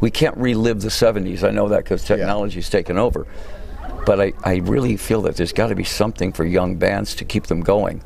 We 0.00 0.10
can't 0.10 0.36
relive 0.36 0.80
the 0.80 0.88
70s. 0.88 1.46
I 1.46 1.50
know 1.50 1.68
that 1.68 1.84
because 1.84 2.02
technology's 2.04 2.70
taken 2.70 2.98
over. 2.98 3.26
But 4.04 4.20
I, 4.20 4.32
I 4.44 4.56
really 4.56 4.96
feel 4.96 5.22
that 5.22 5.36
there's 5.36 5.52
got 5.52 5.68
to 5.68 5.74
be 5.74 5.84
something 5.84 6.32
for 6.32 6.44
young 6.44 6.76
bands 6.76 7.14
to 7.16 7.24
keep 7.24 7.46
them 7.48 7.60
going. 7.60 8.02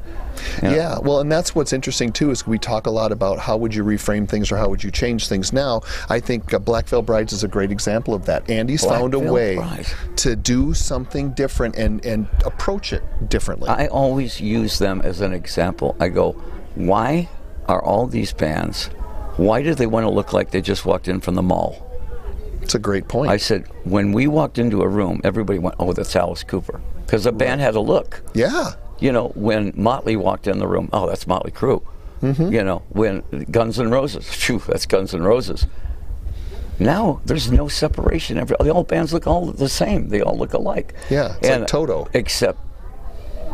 Know? 0.62 0.74
Yeah, 0.74 0.98
well, 0.98 1.20
and 1.20 1.30
that's 1.30 1.54
what's 1.54 1.72
interesting 1.72 2.12
too 2.12 2.30
is 2.30 2.46
we 2.46 2.58
talk 2.58 2.86
a 2.86 2.90
lot 2.90 3.12
about 3.12 3.38
how 3.38 3.56
would 3.56 3.74
you 3.74 3.84
reframe 3.84 4.28
things 4.28 4.50
or 4.50 4.56
how 4.56 4.68
would 4.68 4.82
you 4.82 4.90
change 4.90 5.28
things. 5.28 5.52
Now, 5.52 5.82
I 6.08 6.20
think 6.20 6.52
uh, 6.52 6.58
Black 6.58 6.86
Veil 6.88 7.02
Brides 7.02 7.32
is 7.32 7.44
a 7.44 7.48
great 7.48 7.70
example 7.70 8.14
of 8.14 8.26
that. 8.26 8.48
Andy's 8.50 8.82
Black 8.82 8.98
found 8.98 9.14
a 9.14 9.18
Veil 9.18 9.32
way 9.32 9.56
Brides. 9.56 9.94
to 10.16 10.36
do 10.36 10.74
something 10.74 11.30
different 11.30 11.76
and 11.76 12.04
and 12.04 12.28
approach 12.44 12.92
it 12.92 13.02
differently. 13.28 13.68
I 13.68 13.86
always 13.88 14.40
use 14.40 14.78
them 14.78 15.00
as 15.02 15.20
an 15.20 15.32
example. 15.32 15.96
I 16.00 16.08
go, 16.08 16.32
why 16.74 17.28
are 17.68 17.82
all 17.82 18.06
these 18.06 18.32
bands, 18.32 18.86
why 19.36 19.62
do 19.62 19.74
they 19.74 19.86
want 19.86 20.04
to 20.04 20.10
look 20.10 20.32
like 20.32 20.50
they 20.50 20.60
just 20.60 20.84
walked 20.84 21.08
in 21.08 21.20
from 21.20 21.34
the 21.34 21.42
mall? 21.42 21.86
it's 22.70 22.74
a 22.76 22.78
great 22.78 23.08
point. 23.08 23.30
I 23.30 23.36
said, 23.36 23.66
when 23.82 24.12
we 24.12 24.28
walked 24.28 24.56
into 24.56 24.82
a 24.82 24.86
room, 24.88 25.20
everybody 25.24 25.58
went, 25.58 25.74
oh, 25.80 25.92
that's 25.92 26.14
Alice 26.14 26.44
Cooper. 26.44 26.80
Because 27.04 27.24
the 27.24 27.32
band 27.32 27.60
had 27.60 27.74
a 27.74 27.80
look. 27.80 28.22
yeah, 28.32 28.74
You 29.00 29.12
know, 29.12 29.28
when 29.28 29.72
Motley 29.74 30.16
walked 30.16 30.46
in 30.46 30.58
the 30.58 30.66
room, 30.68 30.88
oh, 30.92 31.08
that's 31.08 31.26
Motley 31.26 31.50
Crue. 31.52 31.82
You 32.52 32.62
know, 32.62 32.82
when 32.90 33.22
Guns 33.50 33.80
N' 33.80 33.90
Roses, 33.90 34.28
phew, 34.30 34.58
that's 34.58 34.84
Guns 34.86 35.14
N' 35.14 35.22
Roses. 35.22 35.66
Now 36.78 37.20
there's 37.24 37.50
no 37.50 37.68
separation. 37.68 38.38
Every 38.38 38.56
the 38.60 38.70
old 38.70 38.88
bands 38.88 39.12
look 39.12 39.26
all 39.26 39.46
the 39.46 39.68
same. 39.68 40.08
They 40.08 40.20
all 40.20 40.36
look 40.36 40.52
alike. 40.52 40.94
Yeah, 41.08 41.36
it's 41.40 41.48
like 41.48 41.66
Toto. 41.66 42.08
Except 42.14 42.58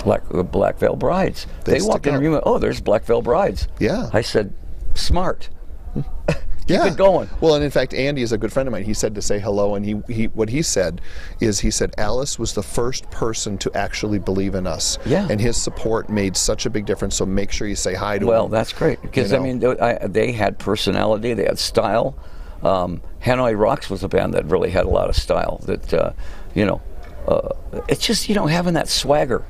Black 0.04 0.22
uh, 0.32 0.42
Black 0.42 0.78
Veil 0.78 0.96
Brides. 0.96 1.46
They 1.64 1.78
They, 1.78 1.84
walked 1.84 2.06
in 2.06 2.14
the 2.14 2.20
room. 2.20 2.40
Oh, 2.44 2.58
there's 2.58 2.80
Black 2.80 3.04
Veil 3.04 3.22
Brides. 3.22 3.68
Yeah. 3.78 4.10
I 4.12 4.20
said, 4.20 4.52
smart. 4.94 5.48
yeah. 6.74 6.86
it 6.86 6.96
going. 6.96 7.28
Well, 7.40 7.54
and 7.54 7.64
in 7.64 7.70
fact, 7.70 7.94
Andy 7.94 8.22
is 8.22 8.32
a 8.32 8.38
good 8.38 8.52
friend 8.52 8.66
of 8.68 8.72
mine. 8.72 8.84
He 8.84 8.94
said 8.94 9.14
to 9.14 9.22
say 9.22 9.38
hello, 9.38 9.74
and 9.74 9.84
he, 9.84 10.02
he 10.12 10.24
what 10.28 10.48
he 10.48 10.62
said 10.62 11.00
is 11.40 11.60
he 11.60 11.70
said 11.70 11.94
Alice 11.98 12.38
was 12.38 12.54
the 12.54 12.62
first 12.62 13.10
person 13.10 13.56
to 13.58 13.70
actually 13.76 14.18
believe 14.18 14.54
in 14.54 14.66
us. 14.66 14.98
Yeah. 15.06 15.26
And 15.30 15.40
his 15.40 15.56
support 15.60 16.08
made 16.10 16.36
such 16.36 16.66
a 16.66 16.70
big 16.70 16.86
difference. 16.86 17.14
So 17.16 17.26
make 17.26 17.52
sure 17.52 17.68
you 17.68 17.76
say 17.76 17.94
hi 17.94 18.18
to 18.18 18.26
Well, 18.26 18.46
him. 18.46 18.50
Well, 18.50 18.58
that's 18.60 18.72
great 18.72 19.00
because 19.02 19.30
You 19.32 19.38
I 19.38 19.40
mean, 19.40 19.58
they, 19.60 19.78
I, 19.78 20.06
they 20.06 20.32
had 20.32 20.58
personality, 20.58 21.34
they 21.34 21.44
had 21.44 21.58
style. 21.58 22.16
Um, 22.62 23.00
Hanoi 23.22 23.56
Rocks 23.58 23.88
was 23.90 24.02
a 24.02 24.08
band 24.08 24.34
that 24.34 24.46
really 24.46 24.70
had 24.70 24.86
a 24.86 24.88
lot 24.88 25.08
of 25.08 25.16
style. 25.16 25.60
That 25.66 25.92
uh, 25.94 26.12
you 26.54 26.64
know, 26.64 26.80
uh, 27.28 27.50
it's 27.88 28.04
just 28.06 28.28
you 28.28 28.34
know 28.34 28.46
having 28.46 28.74
that 28.74 28.88
swagger. 28.88 29.44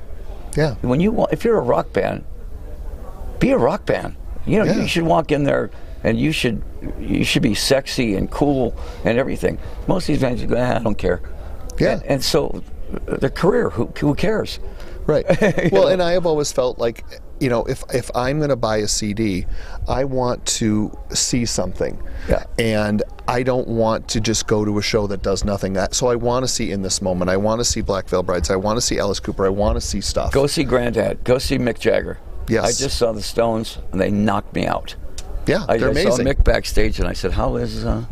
yeah. 0.55 0.75
When 0.81 0.99
you 0.99 1.25
if 1.31 1.43
you're 1.45 1.57
a 1.57 1.61
rock 1.61 1.93
band, 1.93 2.25
be 3.39 3.51
a 3.51 3.57
rock 3.57 3.85
band. 3.85 4.15
You 4.45 4.59
know, 4.59 4.65
Yeah. 4.65 4.81
you 4.81 4.87
should 4.87 5.03
walk 5.03 5.31
in 5.31 5.43
there 5.43 5.71
and 6.03 6.19
you 6.19 6.31
should 6.31 6.63
you 6.99 7.23
should 7.23 7.41
be 7.41 7.55
sexy 7.55 8.15
and 8.15 8.29
cool 8.31 8.75
and 9.03 9.17
everything. 9.17 9.57
Most 9.87 10.03
of 10.03 10.07
these 10.07 10.21
bands, 10.21 10.43
go, 10.43 10.55
ah, 10.57 10.75
I 10.75 10.79
don't 10.79 10.97
care. 10.97 11.21
Yeah. 11.79 11.93
And, 11.93 12.03
and 12.03 12.23
so, 12.23 12.63
uh, 13.07 13.17
their 13.17 13.29
career, 13.29 13.69
who 13.69 13.87
who 13.99 14.15
cares? 14.15 14.59
Right. 15.05 15.25
well, 15.71 15.87
and 15.87 16.03
I 16.03 16.11
have 16.11 16.25
always 16.25 16.51
felt 16.51 16.79
like, 16.79 17.05
you 17.39 17.49
know, 17.49 17.63
if 17.65 17.83
if 17.93 18.11
I'm 18.13 18.39
going 18.39 18.49
to 18.49 18.57
buy 18.57 18.77
a 18.77 18.87
CD, 18.87 19.45
I 19.87 20.03
want 20.03 20.45
to 20.57 20.97
see 21.13 21.45
something. 21.45 22.01
Yeah. 22.27 22.43
And 22.59 23.03
I 23.27 23.43
don't 23.43 23.67
want 23.69 24.09
to 24.09 24.19
just 24.19 24.47
go 24.47 24.65
to 24.65 24.77
a 24.77 24.81
show 24.81 25.07
that 25.07 25.21
does 25.21 25.45
nothing. 25.45 25.73
That 25.73 25.93
so 25.95 26.07
I 26.07 26.15
want 26.15 26.43
to 26.43 26.47
see 26.47 26.71
in 26.71 26.81
this 26.81 27.01
moment. 27.01 27.29
I 27.29 27.37
want 27.37 27.61
to 27.61 27.65
see 27.65 27.81
Black 27.81 28.09
Veil 28.09 28.21
Brides. 28.21 28.49
I 28.49 28.57
want 28.57 28.77
to 28.77 28.81
see 28.81 28.99
Alice 28.99 29.21
Cooper. 29.21 29.45
I 29.45 29.49
want 29.49 29.77
to 29.77 29.81
see 29.81 30.01
stuff. 30.01 30.33
Go 30.33 30.45
see 30.45 30.65
Granddad. 30.65 31.23
Go 31.23 31.37
see 31.37 31.57
Mick 31.57 31.79
Jagger. 31.79 32.19
Yes. 32.49 32.63
I 32.63 32.83
just 32.83 32.97
saw 32.97 33.11
the 33.11 33.21
Stones 33.21 33.77
and 33.91 33.99
they 33.99 34.11
knocked 34.11 34.55
me 34.55 34.65
out. 34.65 34.95
Yeah, 35.47 35.65
I, 35.67 35.77
they're 35.77 35.89
I 35.89 36.03
saw. 36.03 36.17
Mick 36.23 36.43
backstage 36.43 36.99
and 36.99 37.07
I 37.07 37.13
said, 37.13 37.31
"How 37.31 37.55
is 37.57 37.85
uh, 37.85 38.03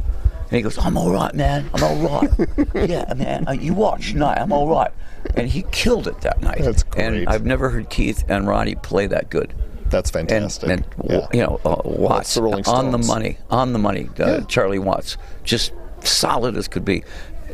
And 0.50 0.52
he 0.52 0.62
goes, 0.62 0.78
I'm 0.78 0.98
all 0.98 1.12
right, 1.12 1.34
man. 1.34 1.70
I'm 1.74 1.84
all 1.84 2.22
right. 2.22 2.30
yeah, 2.90 3.14
man. 3.16 3.48
Uh, 3.48 3.52
you 3.52 3.74
watch 3.74 4.12
tonight. 4.12 4.38
I'm 4.40 4.52
all 4.52 4.68
right. 4.70 4.92
And 5.36 5.48
he 5.50 5.64
killed 5.72 6.08
it 6.08 6.22
that 6.22 6.42
night. 6.42 6.60
That's 6.62 6.84
great. 6.84 7.04
And 7.06 7.28
I've 7.30 7.46
never 7.46 7.70
heard 7.72 7.90
Keith 7.90 8.24
and 8.30 8.48
Ronnie 8.48 8.76
play 8.76 9.08
that 9.08 9.30
good. 9.32 9.54
That's 9.90 10.10
fantastic. 10.12 10.70
and 10.70 10.86
Yeah. 11.10 11.28
you 11.34 11.42
know, 11.42 11.60
uh, 11.66 11.82
Watts 11.84 12.36
the 12.36 12.42
Rolling 12.44 12.66
on 12.68 12.92
the 12.92 12.98
money, 13.00 13.38
on 13.50 13.74
the 13.74 13.80
money. 13.80 14.10
Uh, 14.20 14.26
Yeah. 14.26 14.40
Charlie 14.48 14.80
Watts, 14.80 15.18
just 15.44 15.72
solid 16.04 16.56
as 16.58 16.68
could 16.68 16.86
be. 16.86 17.04